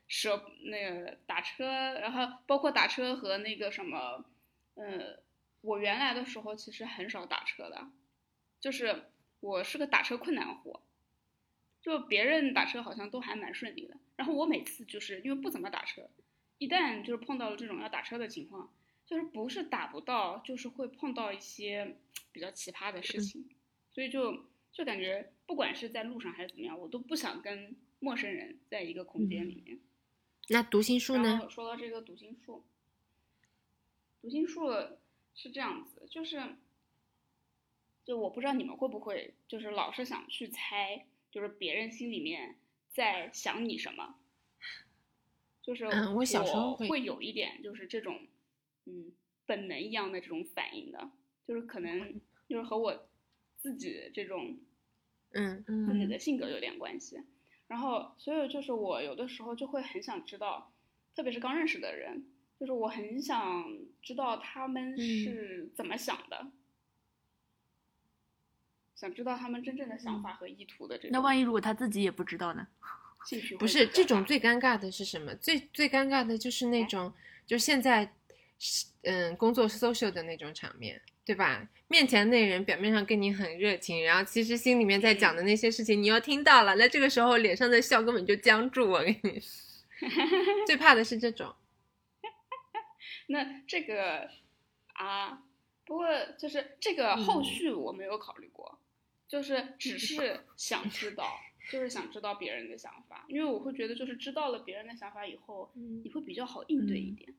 [0.06, 1.64] 舍那个打车，
[1.94, 4.24] 然后包括打车和那个什么，
[4.74, 5.20] 嗯，
[5.60, 7.90] 我原来的时候其实很少打车的，
[8.60, 9.10] 就是
[9.40, 10.80] 我是个打车困难户，
[11.82, 16.08] 就别人打车好像都还蛮顺利的，然后我每次就是因为不怎么打车，
[16.58, 18.72] 一旦就是碰到了这种要打车的情况，
[19.10, 21.96] 就是不是打不到，就是会碰到一些
[22.30, 23.44] 比较奇葩的事情，
[23.90, 29.80] 所以就就感觉不管是在路上还是怎么样，我都不想跟陌生人在一个空间里面。
[30.48, 31.38] 那读心术然呢？
[31.38, 32.64] 后说到这个读心术，
[34.22, 34.68] 读心术
[35.34, 36.54] 是这样子，就是，
[38.04, 42.54] 就我不知道你们会不会，就是老是想去猜，就是别人心里面
[42.92, 44.14] 在想你什么。
[45.62, 48.26] 就是嗯我小时候会会有一点就是这种，
[48.86, 49.12] 嗯，
[49.46, 51.10] 本能一样的这种反应的，
[51.46, 53.08] 就是可能就是和我
[53.56, 54.58] 自己这种
[55.32, 57.20] 嗯自己的性格有点关系。
[57.66, 60.72] 然后，所以就是我有的时候就会很想知道，
[61.14, 62.26] 特别是刚认识的人，
[62.58, 63.64] 就是我很想
[64.02, 66.50] 知道他们是怎么想的，
[68.96, 71.10] 想知道他们真正的想法和意图的这种。
[71.12, 72.66] 那万一如果他自己也不知道呢？
[73.58, 75.34] 不是这种最尴尬的是什么？
[75.36, 77.12] 最最尴尬的就是那种，
[77.46, 78.14] 就现在，
[79.02, 81.66] 嗯，工作 social 的那种场面，对吧？
[81.88, 88.90] 面前那人表面上跟你很热情，然后其实心里面在讲的那些事情，你又听到了，那这个时候脸上的笑根本就僵住。
[88.90, 90.06] 我跟你说，
[90.66, 91.54] 最怕的是这种。
[93.28, 94.28] 那这个
[94.92, 95.42] 啊，
[95.86, 96.06] 不过
[96.38, 98.78] 就是这个后嗯续我没有考虑过，
[99.26, 101.26] 就是只是 想知道，
[101.70, 107.30] 就是想知道别人的想法，因为我会觉得就是知道了别人的想法以后，你会比较好应对一点。
[107.30, 107.34] 嗯，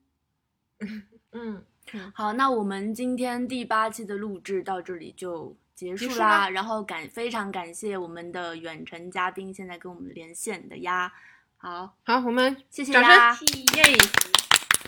[2.13, 6.49] 好，那我们今天第八期的录制到这里就结束啦。
[6.49, 11.11] 然后感非常感谢我们的远程嘉宾现在跟我们连线的呀。
[11.57, 13.37] 好，好，我们谢谢掌声呀，
[13.75, 13.97] 耶！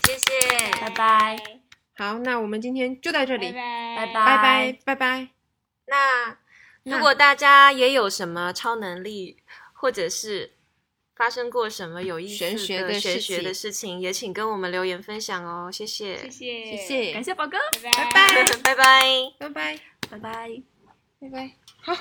[0.02, 1.36] 谢谢，拜拜。
[1.96, 5.28] 好，那我们今天就到这里，拜拜拜拜拜拜。
[5.86, 6.38] 那
[6.82, 9.36] 那如果大家也有什么超能力，
[9.72, 10.53] 或者是
[11.16, 18.44] 发生过什么有意思玄学的的玄学的事情，也请跟我们留言分享哦，谢谢，谢谢谢谢，感谢宝哥，拜拜。
[18.62, 19.32] 拜拜。
[19.38, 19.48] 拜。
[19.48, 19.48] 拜。
[19.48, 20.18] 拜，拜。
[21.20, 21.28] 拜。
[21.30, 21.63] 拜。